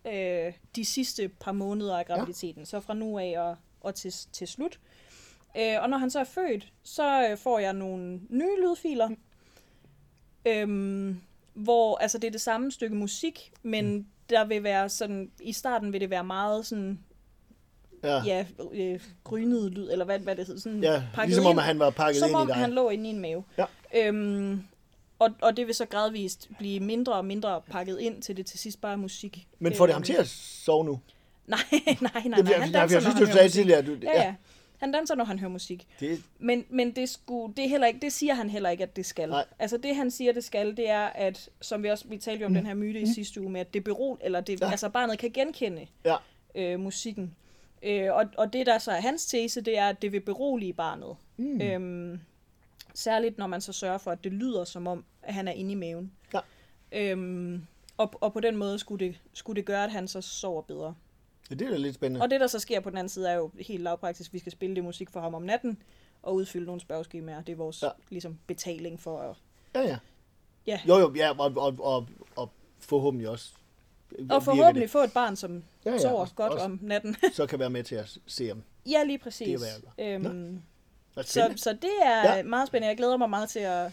øh, 0.07 0.53
de 0.77 0.85
sidste 0.85 1.29
par 1.29 1.53
måneder 1.53 1.99
af 1.99 2.07
graviditeten. 2.07 2.61
Ja. 2.61 2.65
Så 2.67 2.81
fra 2.81 2.95
nu 2.95 3.19
af 3.19 3.35
og, 3.39 3.57
og 3.81 3.95
til, 3.95 4.13
til 4.33 4.49
slut. 4.49 4.81
Øh, 5.57 5.83
og 5.83 5.91
når 5.91 5.99
han 5.99 6.11
så 6.11 6.21
er 6.21 6.25
født, 6.25 6.73
så 6.83 7.29
øh, 7.31 7.37
får 7.39 7.59
jeg 7.59 7.73
nogle 7.73 8.21
nye 8.29 8.57
lydfiler. 8.67 9.09
Øhm, 10.47 11.21
hvor 11.55 11.97
altså 11.99 12.19
det 12.19 12.27
er 12.27 12.31
det 12.33 12.41
samme 12.41 12.73
stykke 12.73 12.97
musik, 12.97 13.53
men 13.63 13.93
mm. 13.97 14.07
der 14.31 14.45
vil 14.45 14.63
være 14.63 14.89
sådan, 14.89 15.31
i 15.41 15.53
starten 15.53 15.93
vil 15.93 16.01
det 16.01 16.11
være 16.11 16.25
meget 16.25 16.67
sådan, 16.67 16.99
Ja, 18.05 18.23
ja, 18.25 18.45
øh, 18.73 19.01
grynet 19.25 19.73
lyd, 19.73 19.89
eller 19.91 20.05
hvad, 20.05 20.19
hvad 20.19 20.37
det 20.37 20.47
hedder, 20.47 20.61
sådan 20.61 20.83
ja 20.83 21.03
pakket 21.15 21.29
ligesom 21.29 21.47
om 21.47 21.51
ind. 21.51 21.59
at 21.61 21.65
han 21.65 21.79
var 21.79 21.91
pakket 21.91 22.17
Som 22.21 22.29
ind 22.31 22.37
om 22.37 22.49
i 22.49 22.51
dig. 22.51 22.57
han 22.57 22.71
lå 22.73 22.89
inde 22.91 23.07
i 23.11 23.13
en 23.13 23.19
mave. 23.21 23.45
Ja. 23.59 23.65
Øhm, 23.95 24.63
og, 25.19 25.31
og 25.43 25.57
det 25.57 25.67
vil 25.67 25.75
så 25.75 25.85
gradvist 25.85 26.49
blive 26.59 26.81
mindre 26.81 27.13
og 27.13 27.25
mindre 27.25 27.61
pakket 27.71 27.99
ind, 28.01 28.23
til 28.23 28.37
det 28.37 28.47
til 28.47 28.59
sidst 28.59 28.81
bare 28.81 28.97
musik. 28.99 29.47
Men 29.59 29.75
får 29.75 29.87
det 29.87 29.93
ham 29.95 30.01
Øhm, 30.01 30.05
til 30.05 30.13
at 30.13 30.29
sove 30.29 30.85
nu? 30.85 31.01
Nej, 31.47 31.59
nej, 31.73 31.95
nej. 32.01 32.11
Det 32.23 32.25
nej. 32.31 32.43
bliver, 32.43 32.59
Han 32.61 32.73
danser, 32.73 32.97
jeg 32.97 33.03
synes, 33.03 33.21
du 33.21 33.27
sagde 33.27 33.49
tidligere, 33.49 33.83
du, 33.83 33.97
Ja, 34.03 34.23
ja. 34.23 34.35
Han 34.81 34.93
danser, 34.93 35.15
når 35.15 35.25
han 35.25 35.39
hører 35.39 35.51
musik. 35.51 35.87
Det, 36.01 36.23
Men, 36.39 36.65
men 36.69 36.97
det, 36.97 37.09
skulle, 37.09 37.55
det, 37.57 37.65
er 37.65 37.69
heller 37.69 37.87
ikke, 37.87 38.01
det 38.01 38.13
siger 38.13 38.35
han 38.35 38.51
heller 38.51 38.71
ikke, 38.71 38.83
at 38.83 38.97
det 38.97 39.07
skal. 39.07 39.29
Nej. 39.29 39.45
Altså 39.59 39.77
det, 39.77 39.97
han 39.97 40.11
siger, 40.11 40.33
det 40.33 40.45
skal, 40.45 40.77
det 40.77 40.91
er, 40.91 41.07
at, 41.07 41.49
som 41.61 41.83
vi 41.83 41.89
også 41.89 42.09
vi 42.09 42.19
talte 42.19 42.41
jo 42.41 42.47
om 42.47 42.53
mm. 42.53 42.57
den 42.57 42.67
her 42.67 42.75
myte 42.75 43.01
i 43.01 43.07
sidste 43.07 43.41
uge, 43.41 43.51
med 43.51 43.61
at 43.61 43.75
det 43.75 43.85
berol, 43.85 44.19
eller 44.21 44.41
det, 44.41 44.61
ja. 44.61 44.71
altså 44.71 44.89
barnet 44.89 45.19
kan 45.19 45.31
genkende 45.31 45.87
ja, 46.05 46.17
øh, 46.55 46.81
musikken. 46.81 47.35
Øh, 47.83 48.15
og, 48.15 48.25
og 48.37 48.53
det, 48.53 48.67
der 48.67 48.79
så 48.79 48.91
er 48.91 49.01
hans 49.01 49.27
tese, 49.27 49.61
det 49.61 49.79
er, 49.79 49.89
at 49.89 50.03
det 50.03 50.13
vil 50.13 50.21
berolige 50.21 50.73
barnet. 50.73 51.17
Mm. 51.37 51.61
Øhm, 51.61 52.21
særligt, 52.95 53.39
når 53.39 53.47
man 53.47 53.61
så 53.61 53.73
sørger 53.73 53.99
for, 53.99 54.11
at 54.11 54.25
det 54.25 54.33
lyder 54.33 54.65
som 54.65 54.87
om, 54.87 55.05
at 55.23 55.35
han 55.35 55.49
er 55.49 55.53
inde 55.53 55.73
i 55.73 55.75
maven. 55.75 56.13
Ja. 56.35 56.41
Øhm, 56.93 57.67
og, 57.97 58.13
og 58.21 58.33
på 58.33 58.41
den 58.41 58.57
måde 58.57 58.79
skulle 58.79 59.07
det, 59.07 59.21
skulle 59.33 59.57
det 59.57 59.65
gøre, 59.65 59.85
at 59.85 59.93
han 59.93 60.09
så 60.09 60.21
sover 60.21 60.63
bedre. 60.63 60.95
Ja, 61.51 61.55
det 61.55 61.67
er 61.67 61.71
da 61.71 61.77
lidt 61.77 61.95
spændende. 61.95 62.23
Og 62.25 62.31
det, 62.31 62.41
der 62.41 62.47
så 62.47 62.59
sker 62.59 62.81
på 62.81 62.91
den 62.91 62.99
anden 62.99 63.09
side, 63.09 63.29
er 63.29 63.35
jo 63.35 63.51
helt 63.61 63.83
lavpraktisk. 63.83 64.33
Vi 64.33 64.39
skal 64.39 64.53
spille 64.53 64.77
det 64.77 64.85
musik 64.85 65.11
for 65.11 65.21
ham 65.21 65.35
om 65.35 65.43
natten, 65.43 65.83
og 66.23 66.35
udfylde 66.35 66.67
nogle 66.67 66.81
spørgeskemaer. 66.81 67.41
Det 67.43 67.53
er 67.53 67.57
vores 67.57 67.83
Ja. 67.83 67.89
ligesom, 68.11 68.39
betaling 68.47 69.01
for 69.01 69.21
at... 69.21 69.37
Ja, 69.75 69.81
ja. 69.89 69.99
Ja. 70.67 70.81
Jo, 70.89 70.99
jo, 70.99 71.13
ja, 71.17 71.31
og, 71.39 71.53
og, 71.57 71.75
og, 71.81 72.07
og 72.37 72.51
forhåbentlig 72.81 73.29
også. 73.29 73.51
Og 74.31 74.43
forhåbentlig 74.43 74.91
få 74.91 74.99
et 74.99 75.13
barn, 75.13 75.37
som 75.37 75.63
Ja, 75.85 75.91
ja, 75.91 75.99
sover 75.99 76.21
også- 76.21 76.35
godt 76.35 76.53
også- 76.53 76.65
om 76.65 76.79
natten. 76.83 77.17
det, 77.23 77.35
Så 77.37 77.47
kan 77.47 77.59
være 77.59 77.71
med 77.71 77.85
til 77.85 77.95
at 77.95 78.19
se 78.27 78.53
om. 78.53 78.63
ja, 78.87 79.03
lige 79.05 79.17
Det 79.17 79.23
præcis. 79.25 79.49
er, 79.55 79.59
hvad 79.59 79.69
jeg 80.07 80.15
øhm, 80.25 80.63
så, 81.23 81.53
så 81.57 81.73
det 81.73 81.91
er 82.03 82.37
ja. 82.37 82.43
meget 82.43 82.67
spændende. 82.69 82.89
Jeg 82.89 82.97
glæder 82.97 83.17
mig 83.17 83.31
meget 83.31 83.49
til 83.49 83.59
at... 83.59 83.93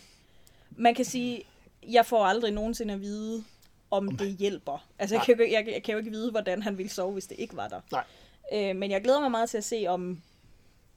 Man 0.72 0.96
kan 0.96 1.06
sige, 1.06 1.44
jeg 1.90 2.06
får 2.06 2.26
aldrig 2.26 2.52
nogensinde 2.52 2.94
at 2.94 3.02
vide, 3.02 3.44
om 3.92 4.18
det 4.18 4.28
hjælper. 4.28 4.88
Altså, 5.00 5.16
jeg 5.16 5.24
kan, 5.26 5.36
jo 5.38 5.44
ikke- 5.44 5.56
jeg, 5.56 5.68
jeg 5.74 5.84
kan 5.84 5.92
jo 5.92 5.98
ikke 6.00 6.12
vide, 6.12 6.32
hvordan 6.32 6.62
han 6.62 6.78
ville 6.78 6.90
sove, 6.90 7.14
hvis 7.14 7.28
det 7.28 7.36
ikke 7.40 7.56
var 7.58 7.68
der. 7.68 7.80
Nej. 7.92 8.04
Øh, 8.54 8.76
men 8.76 8.92
jeg 8.92 9.02
glæder 9.04 9.20
mig 9.20 9.32
meget 9.32 9.50
til 9.50 9.58
at 9.58 9.64
se, 9.64 9.86
om, 9.88 10.22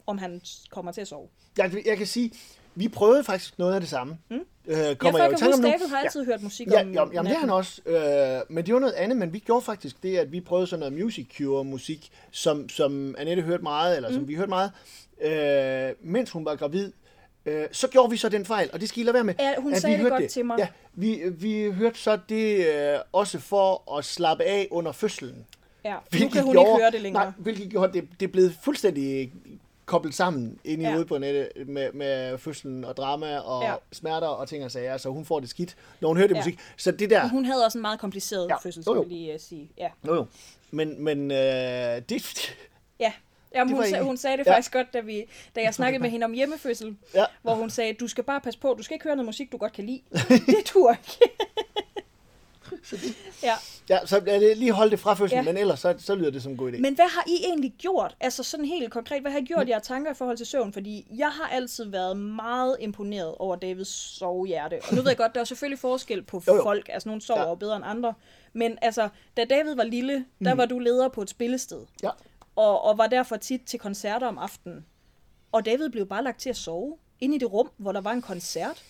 om 0.07 0.19
han 0.19 0.41
kommer 0.71 0.93
til 0.93 1.01
at 1.01 1.09
sove. 1.09 1.29
Jeg, 1.59 1.73
jeg 1.87 1.97
kan 1.99 2.07
sige, 2.07 2.33
vi 2.75 2.89
prøvede 2.89 3.25
faktisk 3.25 3.59
noget 3.59 3.75
af 3.75 3.81
det 3.81 3.89
samme. 3.89 4.19
Mm. 4.31 4.37
Øh, 4.37 4.77
kommer 4.77 4.85
ja, 4.85 4.95
for 5.11 5.19
jeg 5.19 5.33
i 5.33 5.35
kan 5.37 5.47
huske. 5.47 5.63
David 5.63 5.87
har 5.87 5.99
altid 5.99 6.25
hørt 6.25 6.43
musik 6.43 6.67
Ja, 6.71 6.81
om 6.81 6.93
ja, 6.93 7.01
jamen, 7.13 7.27
det 7.27 7.33
har 7.33 7.41
han 7.41 7.51
også. 7.51 7.81
Øh, 7.87 8.41
men 8.55 8.67
det 8.67 8.75
var 8.75 8.81
noget 8.81 8.93
andet, 8.93 9.19
men 9.19 9.33
vi 9.33 9.39
gjorde 9.39 9.63
faktisk 9.63 10.03
det, 10.03 10.17
at 10.19 10.33
vi 10.33 10.41
prøvede 10.41 10.67
sådan 10.67 10.81
noget 10.81 10.93
Music 11.05 11.37
Cure 11.37 11.65
musik, 11.65 12.11
som, 12.31 12.69
som 12.69 13.15
Annette 13.19 13.43
hørte 13.43 13.63
meget, 13.63 13.97
eller 13.97 14.13
som 14.13 14.29
vi 14.29 14.35
hørte 14.35 14.49
meget, 14.49 14.73
øh, 15.21 15.95
mens 16.01 16.31
hun 16.31 16.45
var 16.45 16.57
gravid. 16.57 16.93
Øh, 17.47 17.67
så 17.73 17.89
gjorde 17.89 18.11
vi 18.11 18.17
så 18.17 18.29
den 18.29 18.47
fejl, 18.47 18.71
og 18.73 18.81
det 18.81 18.89
skal 18.89 19.01
I 19.01 19.05
lade 19.05 19.15
være 19.15 19.25
med. 19.25 19.35
Ja, 19.39 19.55
hun 19.59 19.75
at 19.75 19.81
sagde 19.81 19.97
vi 19.99 20.05
det 20.05 20.11
godt 20.13 20.29
til 20.31 20.45
mig. 20.47 20.59
Ja, 20.59 20.69
vi, 20.95 21.21
vi 21.31 21.71
hørte 21.71 21.99
så 21.99 22.19
det 22.29 22.67
øh, 22.75 22.99
også 23.13 23.39
for 23.39 23.97
at 23.99 24.05
slappe 24.05 24.45
af 24.45 24.69
under 24.71 24.93
fødslen. 24.93 25.47
Ja, 25.85 25.97
nu 26.21 26.29
kan 26.29 26.43
hun 26.43 26.53
gjorde, 26.53 26.69
ikke 26.71 26.83
høre 26.83 26.91
det 26.91 27.01
længere. 27.01 27.25
Nej, 27.25 27.33
hvilket 27.39 27.71
gjorde, 27.71 27.93
det, 27.93 28.09
det 28.21 28.33
blev 28.33 28.51
fuldstændig 28.63 29.33
koblet 29.87 30.15
sammen 30.15 30.59
inde 30.65 30.83
i 30.83 30.87
Ja. 30.87 30.91
hovedet 30.91 31.09
på 31.09 31.19
nettet 31.19 31.49
med, 31.69 31.93
med 31.93 32.39
fødslen 32.39 32.85
og 32.85 32.97
drama 32.97 33.39
og 33.39 33.63
Ja. 33.63 33.75
smerter 33.93 34.27
og 34.27 34.49
ting 34.49 34.65
og 34.65 34.71
sager, 34.71 34.97
så 34.97 35.09
hun 35.09 35.25
får 35.25 35.41
det 35.41 35.49
skidt, 35.49 35.77
når 36.01 36.09
hun 36.09 36.17
hører 36.17 36.29
det 36.29 36.35
Ja. 36.35 36.41
musik. 36.41 36.59
Så 36.77 36.91
det 36.91 37.11
der, 37.11 37.29
Hun 37.29 37.45
havde 37.45 37.65
også 37.65 37.79
en 37.79 37.83
meget 37.83 38.01
kompliceret 38.01 38.49
Ja, 38.49 38.57
fødsel, 38.57 38.83
skal 38.83 38.93
jo. 38.93 39.05
lige 39.09 39.35
uh, 39.35 39.41
sige. 39.41 39.71
Ja, 39.79 39.89
jo 40.07 40.15
jo, 40.15 40.27
men, 40.71 41.05
men 41.05 41.31
øh, 41.31 41.37
det, 42.09 42.55
ja. 43.01 43.13
Jamen, 43.55 43.75
Det 43.75 43.83
hun, 43.83 43.91
sag, 43.91 44.03
hun 44.03 44.17
sagde 44.17 44.37
det 44.37 44.47
Ja. 44.47 44.53
faktisk 44.53 44.73
godt, 44.73 44.93
da, 44.93 45.01
vi, 45.01 45.25
da 45.57 45.61
jeg 45.63 45.75
snakkede 45.81 46.03
med 46.03 46.11
hende 46.11 46.25
om 46.25 46.33
hjemmefødsel, 46.33 46.97
ja, 47.15 47.25
hvor 47.43 47.55
hun 47.55 47.71
sagde, 47.71 47.93
du 47.93 48.09
skal 48.09 48.25
bare 48.25 48.41
passe 48.41 48.61
på, 48.61 48.75
du 48.79 48.83
skal 48.83 48.95
ikke 48.95 49.05
høre 49.05 49.17
noget 49.17 49.27
musik, 49.27 49.53
du 49.53 49.57
godt 49.57 49.73
kan 49.73 49.87
lide. 49.87 50.01
det 50.47 50.63
tur 50.65 50.91
ikke. 50.91 51.35
ja. 53.43 53.55
ja, 53.89 54.07
så 54.07 54.21
det 54.21 54.57
lige 54.59 54.73
holde 54.73 54.91
det 54.91 55.01
fra 55.01 55.15
fødslen, 55.15 55.37
Ja. 55.37 55.43
ja. 55.49 55.53
men 55.53 55.57
ellers 55.61 55.81
så, 55.81 55.95
så 55.99 56.15
lyder 56.15 56.31
det 56.31 56.43
som 56.43 56.53
en 56.53 56.59
god 56.59 56.73
idé. 56.73 56.79
Men 56.81 56.95
hvad 56.95 57.05
har 57.11 57.25
I 57.27 57.45
egentlig 57.45 57.73
gjort? 57.79 58.17
Altså 58.21 58.43
sådan 58.43 58.67
helt 58.67 58.93
konkret, 58.93 59.21
hvad 59.23 59.31
har 59.33 59.39
I 59.39 59.45
gjort 59.45 59.69
jer 59.69 59.79
tanker 59.79 60.11
i 60.11 60.15
forhold 60.15 60.37
til 60.37 60.47
søvn? 60.47 60.73
Fordi 60.73 61.07
jeg 61.17 61.29
har 61.29 61.49
altid 61.49 61.85
været 61.85 62.17
meget 62.17 62.77
imponeret 62.81 63.35
over 63.39 63.57
Davids 63.57 63.89
sovehjerte. 64.19 64.81
Og 64.89 64.95
nu 64.95 65.03
ved 65.03 65.11
jeg 65.11 65.17
godt, 65.17 65.35
der 65.35 65.41
er 65.41 65.45
selvfølgelig 65.45 65.79
forskel 65.79 66.23
på 66.23 66.43
Jo, 66.49 66.55
jo. 66.57 66.63
folk. 66.63 66.89
Altså 66.93 67.09
nogle 67.09 67.23
sover 67.23 67.49
Ja. 67.49 67.55
bedre 67.55 67.77
end 67.77 67.85
andre. 67.87 68.15
Men 68.53 68.79
altså, 68.83 69.09
da 69.37 69.45
David 69.45 69.75
var 69.75 69.85
lille, 69.85 70.25
der 70.45 70.55
var 70.55 70.67
du 70.67 70.79
leder 70.79 71.09
på 71.09 71.23
et 71.23 71.31
spillested. 71.31 71.81
Ja. 72.03 72.11
Og, 72.57 72.83
og 72.85 72.99
var 72.99 73.07
derfor 73.07 73.37
tit 73.37 73.61
til 73.67 73.79
koncerter 73.79 74.27
om 74.27 74.39
aftenen. 74.39 74.87
Og 75.53 75.65
David 75.67 75.89
blev 75.91 76.07
bare 76.07 76.25
lagt 76.25 76.41
til 76.41 76.51
at 76.51 76.57
sove 76.57 76.97
inde 77.21 77.37
i 77.37 77.39
det 77.39 77.53
rum, 77.53 77.71
hvor 77.77 77.93
der 77.93 78.01
var 78.01 78.13
en 78.13 78.23
koncert. 78.23 78.85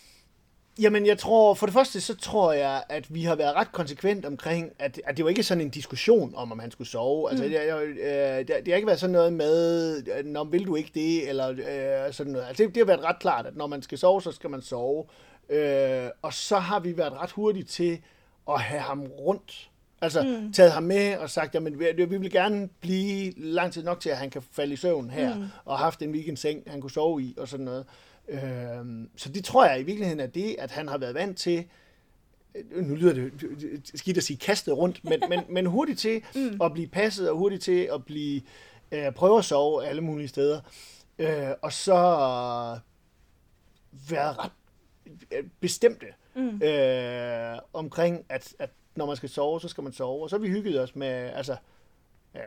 Jamen, 0.80 1.06
jeg 1.06 1.18
tror, 1.18 1.54
for 1.54 1.66
det 1.66 1.72
første, 1.72 2.00
så 2.00 2.16
tror 2.16 2.52
jeg, 2.52 2.82
at 2.88 3.14
vi 3.14 3.22
har 3.24 3.34
været 3.34 3.54
ret 3.54 3.72
konsekvent 3.72 4.24
omkring, 4.24 4.70
at, 4.78 5.00
at 5.04 5.16
det 5.16 5.24
var 5.24 5.28
ikke 5.28 5.42
sådan 5.42 5.60
en 5.60 5.70
diskussion 5.70 6.34
om, 6.36 6.52
om 6.52 6.58
han 6.58 6.70
skulle 6.70 6.88
sove. 6.88 7.30
Altså, 7.30 7.44
Mm. 7.44 7.50
det, 7.50 7.60
øh, 7.60 8.38
det, 8.38 8.48
det 8.48 8.68
har 8.68 8.74
ikke 8.74 8.86
været 8.86 9.00
sådan 9.00 9.12
noget 9.12 9.32
med, 9.32 9.96
øh, 10.18 10.24
Nå, 10.24 10.44
vil 10.44 10.66
du 10.66 10.76
ikke 10.76 10.90
det, 10.94 11.28
eller 11.28 11.48
øh, 11.50 12.12
sådan 12.12 12.32
noget. 12.32 12.46
Altså, 12.46 12.62
det, 12.62 12.74
det 12.74 12.80
har 12.80 12.84
været 12.86 13.04
ret 13.04 13.18
klart, 13.20 13.46
at 13.46 13.56
når 13.56 13.66
man 13.66 13.82
skal 13.82 13.98
sove, 13.98 14.22
så 14.22 14.32
skal 14.32 14.50
man 14.50 14.62
sove. 14.62 15.04
Øh, 15.48 16.08
og 16.22 16.34
så 16.34 16.58
har 16.58 16.80
vi 16.80 16.96
været 16.96 17.12
ret 17.12 17.30
hurtige 17.30 17.64
til 17.64 18.00
at 18.48 18.60
have 18.60 18.80
ham 18.80 19.02
rundt. 19.02 19.69
Altså, 20.00 20.22
mm. 20.22 20.52
taget 20.52 20.72
ham 20.72 20.82
med 20.82 21.16
og 21.16 21.30
sagt, 21.30 21.54
jamen, 21.54 21.78
vi, 21.78 22.04
vi 22.04 22.16
vil 22.16 22.30
gerne 22.30 22.68
blive 22.80 23.32
lang 23.36 23.72
tid 23.72 23.82
nok 23.82 24.00
til, 24.00 24.10
at 24.10 24.16
han 24.16 24.30
kan 24.30 24.42
falde 24.52 24.72
i 24.72 24.76
søvn 24.76 25.10
her, 25.10 25.34
mm. 25.34 25.44
og 25.64 25.78
haft 25.78 26.02
en 26.02 26.10
weekendseng, 26.10 26.62
han 26.66 26.80
kunne 26.80 26.90
sove 26.90 27.22
i, 27.22 27.34
og 27.38 27.48
sådan 27.48 27.64
noget. 27.64 27.86
Øhm, 28.28 29.10
så 29.16 29.28
det 29.28 29.44
tror 29.44 29.66
jeg 29.66 29.80
i 29.80 29.82
virkeligheden 29.82 30.20
er 30.20 30.26
det, 30.26 30.56
at 30.58 30.70
han 30.70 30.88
har 30.88 30.98
været 30.98 31.14
vant 31.14 31.38
til, 31.38 31.64
øh, 32.54 32.86
nu 32.86 32.94
lyder 32.94 33.12
det 33.12 33.90
skidt 33.94 34.16
at 34.16 34.22
sige 34.22 34.36
kastet 34.36 34.76
rundt, 34.76 35.04
men, 35.04 35.22
men, 35.28 35.40
men 35.54 35.66
hurtigt 35.66 35.98
til 35.98 36.22
mm. 36.34 36.60
at 36.62 36.72
blive 36.72 36.88
passet, 36.88 37.30
og 37.30 37.36
hurtigt 37.36 37.62
til 37.62 37.88
at 37.92 38.04
blive 38.04 38.40
øh, 38.92 39.12
prøve 39.12 39.38
at 39.38 39.44
sove 39.44 39.86
alle 39.86 40.00
mulige 40.00 40.28
steder. 40.28 40.60
Øh, 41.18 41.50
og 41.62 41.72
så 41.72 41.94
være 44.08 44.32
ret 44.32 44.52
øh, 45.32 45.44
bestemte 45.60 46.06
mm. 46.36 46.62
øh, 46.62 47.58
omkring, 47.72 48.24
at, 48.28 48.54
at 48.58 48.70
når 48.96 49.06
man 49.06 49.16
skal 49.16 49.28
sove, 49.28 49.60
så 49.60 49.68
skal 49.68 49.84
man 49.84 49.92
sove. 49.92 50.22
Og 50.22 50.30
så 50.30 50.36
har 50.36 50.40
vi 50.40 50.48
hygget 50.48 50.80
os 50.80 50.96
med, 50.96 51.06
altså, 51.08 51.56
øh, 52.34 52.42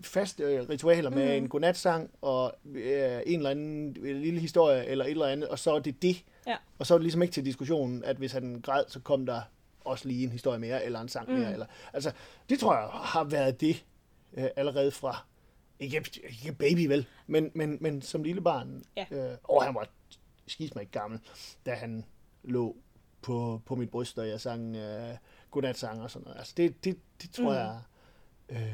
faste 0.00 0.42
øh, 0.42 0.68
ritualer 0.68 1.10
med 1.10 1.24
Mm. 1.38 1.44
en 1.44 1.48
godnatsang 1.48 2.10
og 2.20 2.54
øh, 2.74 3.20
en 3.26 3.36
eller 3.38 3.50
anden 3.50 3.92
lille 4.02 4.40
historie 4.40 4.84
eller 4.84 5.04
et 5.04 5.10
eller 5.10 5.26
andet, 5.26 5.48
og 5.48 5.58
så 5.58 5.74
er 5.74 5.78
det 5.78 6.02
det. 6.02 6.24
Ja. 6.46 6.56
Og 6.78 6.86
så 6.86 6.94
er 6.94 6.98
det 6.98 7.02
ligesom 7.02 7.22
ikke 7.22 7.32
til 7.32 7.44
diskussionen, 7.44 8.04
at 8.04 8.16
hvis 8.16 8.32
han 8.32 8.60
græd, 8.62 8.84
så 8.88 9.00
kom 9.00 9.26
der 9.26 9.40
også 9.80 10.08
lige 10.08 10.24
en 10.24 10.30
historie 10.32 10.58
mere, 10.58 10.84
eller 10.84 11.00
en 11.00 11.08
sang 11.08 11.30
mere. 11.32 11.46
Mm. 11.46 11.52
Eller, 11.52 11.66
altså, 11.92 12.12
det 12.48 12.58
tror 12.58 12.74
jeg 12.74 12.88
har 12.92 13.24
været 13.24 13.60
det 13.60 13.84
øh, 14.36 14.48
allerede 14.56 14.90
fra, 14.90 15.24
ikke, 15.80 15.96
ikke 16.44 16.52
baby 16.58 16.86
vel, 16.86 17.06
men, 17.26 17.50
men, 17.54 17.78
men 17.80 18.02
som 18.02 18.22
lille 18.22 18.40
barn. 18.40 18.82
Ja. 18.96 19.06
Øh, 19.10 19.36
og 19.44 19.64
han 19.64 19.74
var 19.74 19.88
skisme 20.46 20.80
ikke 20.80 20.92
gammel, 20.92 21.20
da 21.66 21.74
han 21.74 22.04
lå 22.44 22.76
på, 23.28 23.60
på 23.66 23.74
mit 23.74 23.90
bryst, 23.90 24.18
og 24.18 24.28
jeg 24.28 24.40
sang 24.40 24.76
øh, 24.76 25.16
godnatsang 25.50 26.02
og 26.02 26.10
sådan 26.10 26.24
noget. 26.24 26.38
Altså, 26.38 26.54
det, 26.56 26.84
det, 26.84 26.96
det 27.22 27.30
tror 27.30 27.50
Mm. 27.52 27.56
jeg... 27.56 27.80
Øh, 28.48 28.72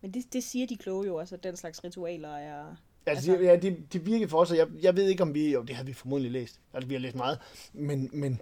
Men 0.00 0.14
det, 0.14 0.32
det 0.32 0.44
siger 0.44 0.66
de 0.66 0.76
kloge 0.76 1.06
jo 1.06 1.16
også, 1.16 1.34
at 1.34 1.44
den 1.44 1.56
slags 1.56 1.84
ritualer 1.84 2.36
er... 2.36 2.76
Altså, 3.06 3.32
altså, 3.32 3.44
ja, 3.46 3.56
det, 3.56 3.92
det 3.92 4.06
virkede 4.06 4.28
for 4.28 4.38
os, 4.38 4.50
og 4.50 4.56
jeg, 4.56 4.68
jeg 4.82 4.96
ved 4.96 5.08
ikke, 5.08 5.22
om 5.22 5.34
vi... 5.34 5.52
Jo, 5.52 5.62
det 5.62 5.76
har 5.76 5.84
vi 5.84 5.92
formodentlig 5.92 6.32
læst. 6.32 6.60
Altså, 6.74 6.88
vi 6.88 6.94
har 6.94 7.00
læst 7.00 7.16
meget. 7.16 7.38
Men, 7.72 8.10
men 8.12 8.40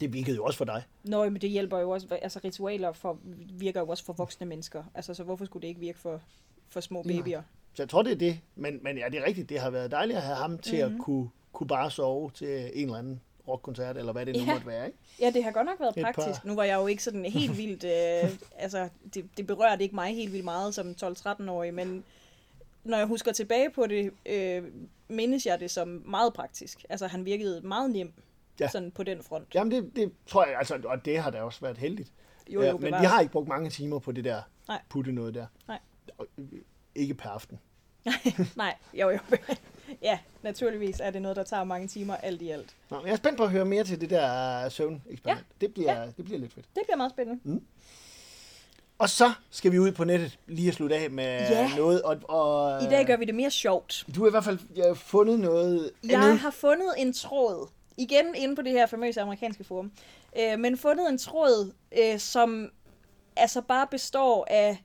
det 0.00 0.12
virkede 0.12 0.36
jo 0.36 0.44
også 0.44 0.56
for 0.58 0.64
dig. 0.64 0.82
Nå, 1.04 1.24
men 1.30 1.40
det 1.40 1.50
hjælper 1.50 1.78
jo 1.78 1.90
også, 1.90 2.18
altså 2.22 2.40
ritualer 2.44 2.92
for, 2.92 3.18
virker 3.52 3.80
jo 3.80 3.86
også 3.88 4.04
for 4.04 4.12
voksne 4.12 4.46
mennesker. 4.46 4.84
Altså, 4.94 5.14
så 5.14 5.24
hvorfor 5.24 5.44
skulle 5.44 5.60
det 5.62 5.68
ikke 5.68 5.80
virke 5.80 5.98
for, 5.98 6.20
for 6.68 6.80
små 6.80 7.02
Nej. 7.06 7.16
babyer? 7.16 7.42
Så 7.74 7.82
jeg 7.82 7.88
tror, 7.88 8.02
det 8.02 8.12
er 8.12 8.16
det. 8.16 8.40
Men, 8.54 8.78
men 8.82 8.98
ja, 8.98 9.04
det 9.12 9.18
er 9.20 9.26
rigtigt. 9.26 9.48
Det 9.48 9.60
har 9.60 9.70
været 9.70 9.90
dejligt 9.90 10.16
at 10.16 10.22
have 10.22 10.36
ham 10.36 10.58
til 10.58 10.84
Mhm. 10.86 10.94
at 10.94 11.00
kunne, 11.00 11.28
kunne 11.52 11.66
bare 11.66 11.90
sove 11.90 12.30
til 12.30 12.70
en 12.74 12.84
eller 12.84 12.98
anden 12.98 13.20
rockkoncert, 13.48 13.96
eller 13.96 14.12
hvad 14.12 14.26
det 14.26 14.34
nu 14.36 14.40
Ja. 14.42 14.52
måtte 14.52 14.66
være, 14.66 14.86
ikke? 14.86 14.98
Ja, 15.20 15.30
det 15.30 15.44
har 15.44 15.50
godt 15.50 15.66
nok 15.66 15.80
været 15.80 15.96
Et 15.96 16.04
par- 16.04 16.12
praktisk. 16.12 16.44
Nu 16.44 16.54
var 16.54 16.64
jeg 16.64 16.74
jo 16.76 16.86
ikke 16.86 17.02
sådan 17.02 17.24
helt 17.24 17.56
vildt... 17.58 17.84
Øh, 17.84 18.30
altså, 18.64 18.88
det, 19.14 19.28
det 19.36 19.46
berørte 19.46 19.82
ikke 19.82 19.94
mig 19.94 20.14
helt 20.14 20.32
vildt 20.32 20.44
meget 20.44 20.74
som 20.74 20.94
12-13-årig, 21.02 21.74
men 21.74 22.04
når 22.84 22.96
jeg 22.98 23.06
husker 23.06 23.32
tilbage 23.32 23.70
på 23.70 23.86
det, 23.86 24.10
øh, 24.26 24.64
mindes 25.08 25.46
jeg 25.46 25.60
det 25.60 25.70
som 25.70 26.02
meget 26.06 26.34
praktisk. 26.34 26.84
Altså, 26.88 27.06
han 27.06 27.24
virkede 27.24 27.60
meget 27.60 27.90
nem 27.90 28.12
Ja. 28.60 28.68
sådan 28.68 28.90
på 28.90 29.02
den 29.02 29.22
front. 29.22 29.54
Jamen, 29.54 29.70
det, 29.70 29.96
det 29.96 30.12
tror 30.26 30.46
jeg, 30.46 30.58
altså, 30.58 30.80
og 30.84 31.04
det 31.04 31.18
har 31.18 31.30
da 31.30 31.42
også 31.42 31.60
været 31.60 31.78
heldigt. 31.78 32.12
Jo, 32.50 32.62
jo, 32.62 32.78
men 32.78 32.94
vi 33.00 33.06
har 33.06 33.20
ikke 33.20 33.32
brugt 33.32 33.48
mange 33.48 33.70
timer 33.70 33.98
på 33.98 34.12
det 34.12 34.24
der 34.24 34.42
Nej. 34.68 34.80
putte 34.88 35.12
noget 35.12 35.34
der. 35.34 35.46
Nej. 35.68 35.78
Ikke 36.94 37.14
per 37.14 37.28
aften. 37.28 37.58
Nej, 38.56 38.74
jo 38.94 39.10
jo. 39.10 39.18
ja, 40.02 40.18
naturligvis 40.42 41.00
er 41.00 41.10
det 41.10 41.22
noget, 41.22 41.36
der 41.36 41.42
tager 41.42 41.64
mange 41.64 41.88
timer 41.88 42.16
alt 42.16 42.42
i 42.42 42.50
alt. 42.50 42.74
Nå, 42.90 43.00
jeg 43.04 43.12
er 43.12 43.16
spændt 43.16 43.36
på 43.38 43.44
at 43.44 43.50
høre 43.50 43.64
mere 43.64 43.84
til 43.84 44.00
det 44.00 44.10
der 44.10 44.68
søvn-eksperiment. 44.68 45.46
Ja. 45.60 45.66
Det, 45.66 45.74
bliver, 45.74 46.00
ja. 46.00 46.06
det 46.16 46.24
bliver 46.24 46.38
lidt 46.38 46.52
fedt. 46.52 46.66
Det 46.74 46.82
bliver 46.86 46.96
meget 46.96 47.10
spændende. 47.12 47.60
Og 48.98 49.08
så 49.10 49.32
skal 49.50 49.72
vi 49.72 49.78
ud 49.78 49.92
på 49.92 50.04
nettet 50.04 50.38
lige 50.46 50.68
at 50.68 50.74
slutte 50.74 50.96
af 50.96 51.10
med 51.10 51.24
Ja. 51.50 51.70
noget. 51.76 52.02
Og, 52.02 52.16
og, 52.28 52.82
I 52.82 52.86
dag 52.86 53.06
gør 53.06 53.16
vi 53.16 53.24
det 53.24 53.34
mere 53.34 53.50
sjovt. 53.50 54.04
Du 54.14 54.20
har 54.20 54.26
i 54.28 54.30
hvert 54.30 54.44
fald 54.44 54.58
ja, 54.76 54.92
fundet 54.92 55.40
noget 55.40 55.90
Jeg 56.04 56.22
andet. 56.22 56.38
har 56.38 56.50
fundet 56.50 56.94
en 56.98 57.12
tråd, 57.12 57.68
igen 57.96 58.34
inde 58.34 58.56
på 58.56 58.62
det 58.62 58.72
her 58.72 58.86
famøse 58.86 59.20
amerikanske 59.20 59.64
forum, 59.64 59.92
øh, 60.38 60.58
men 60.58 60.78
fundet 60.78 61.08
en 61.08 61.18
tråd, 61.18 61.72
øh, 61.98 62.18
som 62.18 62.70
altså 63.36 63.60
bare 63.60 63.86
består 63.90 64.46
af, 64.50 64.82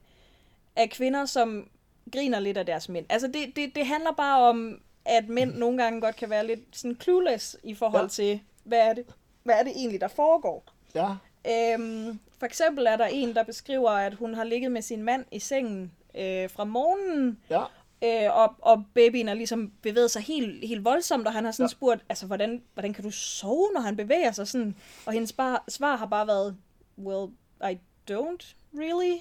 af 0.75 0.89
kvinder, 0.89 1.25
som 1.25 1.69
griner 2.13 2.39
lidt 2.39 2.57
af 2.57 2.65
deres 2.65 2.89
mænd. 2.89 3.05
Altså 3.09 3.27
det, 3.27 3.55
det, 3.55 3.71
det 3.75 3.85
handler 3.87 4.11
bare 4.17 4.41
om, 4.49 4.79
at 5.05 5.29
mænd 5.29 5.53
nogle 5.55 5.83
gange 5.83 6.01
godt 6.01 6.15
kan 6.15 6.29
være 6.29 6.47
lidt 6.47 6.59
sådan 6.71 6.97
clueless 7.01 7.57
i 7.63 7.73
forhold 7.75 8.03
Ja. 8.03 8.07
til, 8.07 8.39
hvad 8.63 8.79
er 8.79 8.93
det, 8.93 9.05
hvad 9.43 9.55
er 9.59 9.63
det 9.63 9.71
egentlig, 9.75 10.01
der 10.01 10.07
foregår. 10.07 10.63
Ja, 10.95 11.09
Øhm, 11.47 12.19
for 12.39 12.45
eksempel 12.45 12.85
er 12.85 12.95
der 12.97 13.05
en, 13.05 13.35
der 13.35 13.43
beskriver, 13.43 13.89
at 13.89 14.13
hun 14.13 14.33
har 14.33 14.43
ligget 14.43 14.71
med 14.71 14.81
sin 14.81 15.03
mand 15.03 15.25
i 15.31 15.39
sengen 15.39 15.91
øh, 16.15 16.49
fra 16.49 16.63
morgenen, 16.63 17.39
ja. 17.49 17.63
Øh, 18.03 18.37
og, 18.37 18.55
og 18.59 18.83
babyen 18.95 19.27
har 19.27 19.35
ligesom 19.35 19.71
bevæget 19.81 20.11
sig 20.11 20.21
helt, 20.21 20.67
helt 20.67 20.85
voldsomt, 20.85 21.27
og 21.27 21.33
han 21.33 21.45
har 21.45 21.51
sådan 21.51 21.63
Ja. 21.63 21.67
ja. 21.67 21.69
spurgt, 21.71 22.03
altså, 22.09 22.25
hvordan, 22.25 22.63
hvordan 22.73 22.93
kan 22.93 23.03
du 23.03 23.11
sove, 23.11 23.69
når 23.73 23.81
han 23.81 23.95
bevæger 23.95 24.31
sig 24.31 24.47
sådan? 24.47 24.75
Og 25.05 25.13
hendes 25.13 25.33
bar, 25.33 25.63
svar 25.67 25.95
har 25.95 26.05
bare 26.05 26.27
været, 26.27 26.57
well, 26.97 27.31
I 27.71 27.77
don't 28.11 28.55
really. 28.77 29.17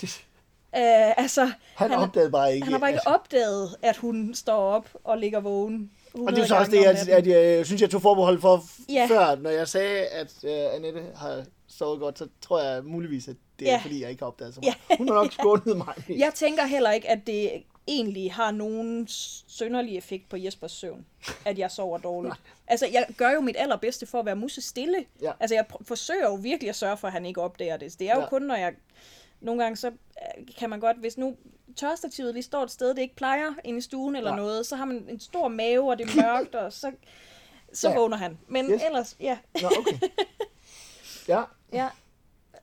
Det, 0.00 0.26
Øh, 0.76 1.18
altså, 1.22 1.44
han, 1.76 1.90
Han- 1.90 1.98
opdagede 1.98 2.30
bare 2.30 2.54
ikke. 2.54 2.64
han 2.64 2.72
har 2.72 2.80
bare 2.80 2.90
ikke 2.90 2.98
altså. 3.06 3.10
opdaget, 3.10 3.76
at 3.82 3.96
hun 3.96 4.34
står 4.34 4.56
op 4.60 4.88
og 5.04 5.18
ligger 5.18 5.40
vågen. 5.40 5.90
Og 6.14 6.32
det 6.32 6.38
er 6.38 6.46
så 6.46 6.56
også 6.56 6.70
det, 6.70 6.84
at, 6.84 7.08
at 7.08 7.26
jeg 7.26 7.66
synes, 7.66 7.82
jeg 7.82 7.90
tog 7.90 8.02
forbehold 8.02 8.40
for 8.40 8.64
Ja. 8.88 8.94
ja. 8.94 9.06
før, 9.06 9.36
når 9.36 9.50
jeg 9.50 9.68
sagde, 9.68 10.06
at 10.06 10.32
uh, 10.42 10.74
Annette 10.74 11.02
har 11.16 11.44
sovet 11.68 12.00
godt, 12.00 12.18
så 12.18 12.26
tror 12.40 12.62
jeg 12.62 12.84
muligvis, 12.84 13.28
at 13.28 13.36
det 13.58 13.68
er 13.68 13.72
Ja. 13.72 13.78
fordi, 13.82 14.02
jeg 14.02 14.10
ikke 14.10 14.22
har 14.22 14.26
opdaget 14.26 14.54
så 14.54 14.60
Ja. 14.62 14.72
meget. 14.88 14.98
Hun 14.98 15.08
har 15.08 15.14
nok 15.14 15.32
skånet 15.32 15.76
mig. 15.76 15.94
Jeg 16.24 16.32
tænker 16.34 16.66
heller 16.66 16.90
ikke, 16.90 17.08
at 17.10 17.26
det 17.26 17.50
egentlig 17.88 18.32
har 18.32 18.50
nogen 18.50 19.08
sønderlig 19.48 19.96
effekt 19.96 20.28
på 20.28 20.36
Jespers 20.36 20.72
søvn, 20.72 21.06
at 21.44 21.58
jeg 21.58 21.70
sover 21.70 21.98
dårligt. 21.98 22.34
altså, 22.68 22.86
jeg 22.92 23.06
gør 23.16 23.30
jo 23.30 23.40
mit 23.40 23.56
allerbedste 23.58 24.06
for 24.06 24.18
at 24.20 24.26
være 24.26 24.36
musestille. 24.36 25.04
Ja. 25.22 25.32
Altså, 25.40 25.54
jeg 25.54 25.64
forsøger 25.84 26.24
jo 26.26 26.34
virkelig 26.34 26.68
at 26.68 26.76
sørge 26.76 26.96
for, 26.96 27.06
at 27.06 27.12
han 27.12 27.26
ikke 27.26 27.40
opdager 27.40 27.76
det. 27.76 27.98
Det 27.98 28.10
er 28.10 28.14
jo 28.14 28.20
Ja. 28.20 28.28
kun, 28.28 28.42
når 28.42 28.54
jeg... 28.56 28.72
Nogle 29.40 29.62
gange, 29.62 29.76
så 29.76 29.90
kan 30.58 30.70
man 30.70 30.80
godt, 30.80 30.96
hvis 30.96 31.18
nu 31.18 31.36
tørstativet 31.76 32.34
lige 32.34 32.42
står 32.42 32.62
et 32.62 32.70
sted, 32.70 32.88
det 32.94 33.02
ikke 33.02 33.16
plejer 33.16 33.54
inde 33.64 33.78
i 33.78 33.80
stuen 33.80 34.16
eller 34.16 34.30
Nej. 34.30 34.38
noget, 34.40 34.66
så 34.66 34.76
har 34.76 34.84
man 34.84 35.06
en 35.08 35.20
stor 35.20 35.48
mave, 35.48 35.90
og 35.90 35.98
det 35.98 36.10
er 36.10 36.22
mørkt, 36.22 36.54
og 36.54 36.72
så, 36.72 36.92
så 37.72 37.88
Ja. 37.88 37.96
vågner 37.98 38.16
han. 38.16 38.38
Men 38.48 38.70
Yes. 38.70 38.82
ellers, 38.86 39.16
ja. 39.20 39.38
Nå, 39.62 39.68
okay. 39.78 40.08
Ja, 41.28 41.42
Ja. 41.72 41.88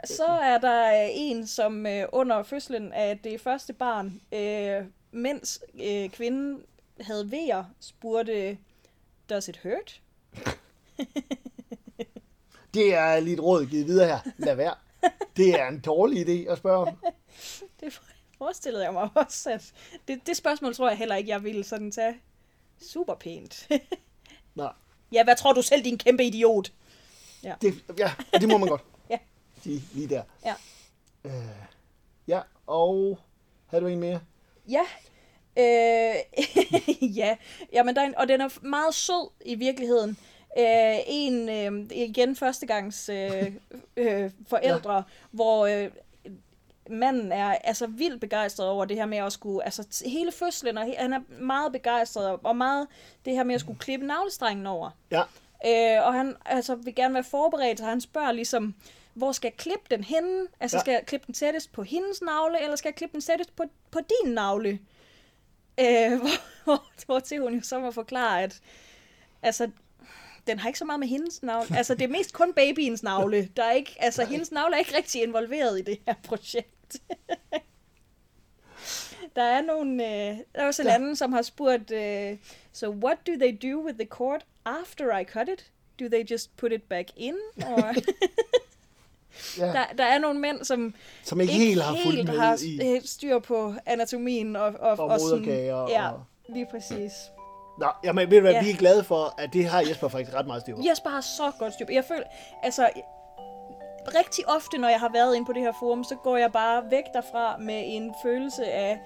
Så 0.06 0.26
er 0.26 0.58
der 0.58 1.04
øh, 1.04 1.10
en, 1.14 1.48
som 1.48 1.86
øh, 1.86 2.06
under 2.12 2.44
fødslen 2.44 2.94
af 2.94 3.20
det 3.24 3.42
første 3.42 3.74
barn, 3.74 4.22
øh, 4.32 4.86
mens 5.12 5.60
øh, 5.84 6.10
kvinden 6.10 6.62
havde 7.02 7.32
vejer, 7.32 7.64
spurgte, 7.80 8.58
does 9.30 9.48
it 9.48 9.60
hurt? 9.64 10.02
det 12.74 12.94
er 12.96 13.20
lige 13.20 13.34
et 13.34 13.44
råd 13.44 13.66
givet 13.66 13.88
videre 13.88 14.08
her. 14.08 14.20
Lad 14.38 14.56
være. 14.56 14.76
Det 15.38 15.60
er 15.60 15.68
en 15.68 15.80
dårlig 15.80 16.28
idé 16.28 16.52
at 16.52 16.58
spørge 16.58 16.88
om. 16.88 16.98
Det 17.80 18.02
forestillede 18.38 18.84
jeg 18.84 18.94
mig 18.94 19.10
også, 19.16 19.52
at 19.52 19.74
det, 20.08 20.28
det 20.28 20.38
spørgsmål 20.38 20.76
tror 20.76 20.90
jeg 20.90 20.98
heller 20.98 21.16
ikke, 21.16 21.30
jeg 21.30 21.44
ville 21.44 21.64
sådan 21.64 21.92
tage 21.92 22.22
super 22.82 23.16
pænt. 23.16 23.68
Nå, 24.56 24.70
ja, 25.14 25.24
hvad 25.24 25.36
tror 25.36 25.54
du 25.54 25.62
selv, 25.62 25.84
din 25.84 25.98
kæmpe 25.98 26.24
idiot? 26.24 26.72
det, 27.62 27.84
ja, 27.98 28.12
det 28.34 28.50
må 28.50 28.58
man 28.58 28.70
godt. 28.70 28.82
Ja. 29.10 29.18
Sige 29.64 29.82
lige 29.94 30.10
der. 30.10 30.24
Ja. 30.46 30.54
Øh, 31.24 31.32
ja, 32.28 32.42
og 32.68 33.20
havde 33.68 33.84
du 33.84 33.88
en 33.88 34.00
mere? 34.00 34.20
Ja. 34.70 34.82
Øh, 35.58 36.16
ja, 37.18 37.38
Jamen, 37.74 37.96
der 37.96 38.02
er 38.02 38.06
en, 38.06 38.16
og 38.18 38.28
den 38.28 38.42
er 38.42 38.50
meget 38.62 38.96
sød 38.96 39.30
i 39.46 39.56
virkeligheden. 39.56 40.18
Øh, 40.60 40.98
en, 41.08 41.50
øh, 41.50 41.88
igen 41.92 42.36
førstegangs 42.36 43.10
øh, 43.10 43.52
øh, 43.98 44.32
forældre, 44.48 44.96
ja. 44.96 45.02
hvor 45.32 45.66
øh, 45.66 45.92
manden 46.90 47.32
er 47.32 47.46
altså 47.64 47.88
vildt 47.88 48.22
begejstret 48.22 48.68
over 48.68 48.86
det 48.86 48.98
her 48.98 49.06
med 49.06 49.18
at 49.18 49.34
skulle, 49.34 49.66
altså 49.66 50.04
hele 50.06 50.32
fødslen, 50.32 50.78
og 50.78 50.86
he, 50.86 50.96
han 50.98 51.14
er 51.14 51.20
meget 51.40 51.72
begejstret, 51.72 52.40
og 52.44 52.56
meget 52.56 52.88
det 53.26 53.34
her 53.34 53.44
med 53.44 53.56
at 53.56 53.62
skulle 53.62 53.80
klippe 53.80 54.06
navlestrengen 54.06 54.68
over. 54.68 54.90
Ja, 55.12 55.22
Øh, 55.66 56.06
og 56.08 56.14
han 56.14 56.36
altså, 56.46 56.76
vil 56.76 56.96
gerne 56.96 57.14
være 57.14 57.24
forberedt, 57.24 57.80
så 57.80 57.86
han 57.86 58.02
spørger 58.02 58.32
ligesom, 58.32 58.76
hvor 59.14 59.32
skal 59.32 59.48
jeg 59.48 59.58
klippe 59.58 59.86
den 59.92 60.04
henne? 60.04 60.48
Altså, 60.60 60.78
Ja. 60.78 60.80
ja. 60.80 60.84
skal 60.84 60.92
jeg 60.92 61.06
klippe 61.06 61.26
den 61.28 61.34
tættest 61.34 61.72
på 61.72 61.84
hendes 61.84 62.22
navle, 62.22 62.64
eller 62.64 62.76
skal 62.76 62.90
jeg 62.90 62.96
klippe 62.96 63.14
den 63.14 63.22
tættest 63.22 63.56
på, 63.56 63.64
på 63.92 64.00
din 64.00 64.34
navle? 64.34 64.80
Øh, 65.80 66.12
hvor, 66.20 66.64
hvor, 66.64 66.84
hvor 67.06 67.20
til 67.20 67.40
hun 67.40 67.54
jo 67.56 67.62
så 67.64 67.80
må 67.80 67.92
forklare, 67.92 68.44
at 68.44 68.60
altså, 69.42 69.70
den 70.48 70.60
har 70.60 70.70
ikke 70.70 70.80
så 70.80 70.86
meget 70.86 71.00
med 71.00 71.08
hendes 71.08 71.44
navle. 71.44 71.78
Altså, 71.78 71.94
det 71.94 72.02
er 72.02 72.08
mest 72.08 72.34
kun 72.34 72.54
babyens 72.54 73.04
navle. 73.04 73.50
Der 73.58 73.64
er 73.64 73.72
ikke, 73.72 73.96
altså, 74.00 74.26
hendes 74.26 74.52
navle 74.52 74.76
er 74.76 74.80
ikke 74.80 74.98
rigtig 74.98 75.24
involveret 75.24 75.80
i 75.80 75.82
det 75.82 76.00
her 76.08 76.14
projekt. 76.24 76.70
Der 79.36 79.44
er 79.44 79.62
nogle, 79.62 80.04
øh, 80.06 80.38
der 80.56 80.62
er 80.62 80.68
også 80.68 80.82
en 80.82 80.88
anden, 80.88 81.16
som 81.16 81.34
har 81.34 81.42
spurgt, 81.42 81.92
øh, 81.92 82.38
so 82.74 82.90
what 82.90 83.18
do 83.28 83.32
they 83.40 83.58
do 83.72 83.86
with 83.86 83.98
the 84.00 84.06
cord 84.08 84.42
after 84.66 85.18
I 85.18 85.24
cut 85.24 85.50
it? 85.50 85.72
Do 86.00 86.06
they 86.10 86.32
just 86.32 86.58
put 86.58 86.72
it 86.72 86.84
back 86.84 87.08
in? 87.16 87.36
Or... 87.66 87.94
ja. 89.60 89.66
der, 89.66 89.86
der 89.98 90.04
er 90.04 90.18
nogle 90.18 90.40
mænd, 90.40 90.64
som 90.66 90.96
som 91.24 91.42
ikke, 91.42 91.54
helt 91.54 91.82
har 91.84 91.92
med 92.24 92.38
har 92.38 92.60
i... 92.66 92.96
øh, 92.96 93.02
styr 93.06 93.40
på 93.40 93.74
anatomien 93.86 94.56
og, 94.56 94.74
og, 94.80 95.00
Og 95.00 95.20
sådan- 95.20 95.74
og- 95.74 95.90
Ja, 95.90 96.12
og- 96.12 96.24
lige 96.50 96.68
præcis. 96.72 97.12
Nå, 97.80 97.88
jamen, 98.04 98.32
ved 98.32 98.38
du 98.38 98.42
hvad, 98.42 98.52
Ja. 98.54 98.64
vi 98.64 98.70
er 98.72 98.76
glade 98.78 99.04
for, 99.04 99.36
at 99.38 99.54
det 99.54 99.66
har 99.66 99.82
Jesper 99.90 100.08
faktisk 100.08 100.34
ret 100.36 100.48
meget 100.48 100.62
styr 100.62 100.76
på. 100.76 100.82
Jesper 100.90 101.10
har 101.10 101.22
så 101.22 101.52
godt 101.60 101.74
styr 101.74 101.86
på. 101.86 101.92
Jeg 101.92 102.06
føler, 102.06 102.24
altså, 102.64 102.90
rigtig 104.16 104.50
ofte, 104.50 104.78
når 104.78 104.90
jeg 104.90 105.00
har 105.00 105.12
været 105.14 105.36
inde 105.36 105.46
på 105.46 105.54
det 105.54 105.62
her 105.62 105.72
forum, 105.80 106.04
så 106.04 106.16
går 106.16 106.38
jeg 106.38 106.52
bare 106.52 106.84
væk 106.92 107.04
derfra 107.14 107.58
med 107.58 107.84
en 107.86 108.14
følelse 108.24 108.66
af 108.66 109.00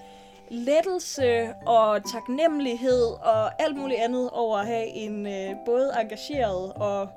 lettelse 0.50 1.48
og 1.66 2.00
taknemmelighed 2.12 3.02
og 3.22 3.62
alt 3.62 3.76
muligt 3.76 4.00
andet 4.00 4.30
over 4.30 4.58
at 4.58 4.66
have 4.66 4.86
en 4.86 5.26
øh, 5.26 5.50
både 5.66 5.90
engageret 6.00 6.72
og, 6.72 7.08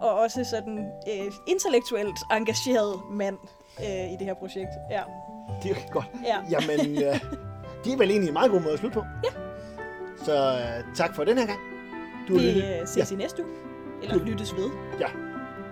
og 0.00 0.14
også 0.14 0.44
sådan 0.44 0.78
øh, 1.08 1.32
intellektuelt 1.46 2.18
engageret 2.32 3.00
mand 3.10 3.38
øh, 3.80 4.12
i 4.12 4.16
det 4.18 4.26
her 4.26 4.34
projekt. 4.34 4.70
Ja. 4.90 5.02
Det 5.62 5.70
er 5.70 5.74
godt. 5.90 6.06
Ja. 6.24 6.38
Jamen, 6.52 6.80
øh, 6.80 7.20
det 7.84 7.92
er 7.92 7.96
vel 7.96 8.10
egentlig 8.10 8.28
en 8.28 8.32
meget 8.32 8.50
god 8.50 8.60
måde 8.60 8.72
at 8.72 8.78
slutte 8.78 9.00
på. 9.00 9.04
Ja. 9.24 9.30
Så 10.24 10.34
øh, 10.34 10.94
tak 10.94 11.14
for 11.14 11.24
den 11.24 11.38
her 11.38 11.46
gang. 11.46 11.60
Du 12.28 12.34
Vi 12.34 12.40
lyttet, 12.40 12.80
øh, 12.80 12.86
ses 12.86 13.10
i 13.10 13.14
næste 13.16 13.44
uge. 13.44 13.52
Eller 14.02 14.24
lyttes 14.24 14.56
ved. 14.56 14.70
ja, 15.00 15.06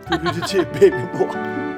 du 0.09 0.15
har 0.15 0.19
lyttet 0.25 0.49
til 0.49 0.65
Babymor. 0.65 1.70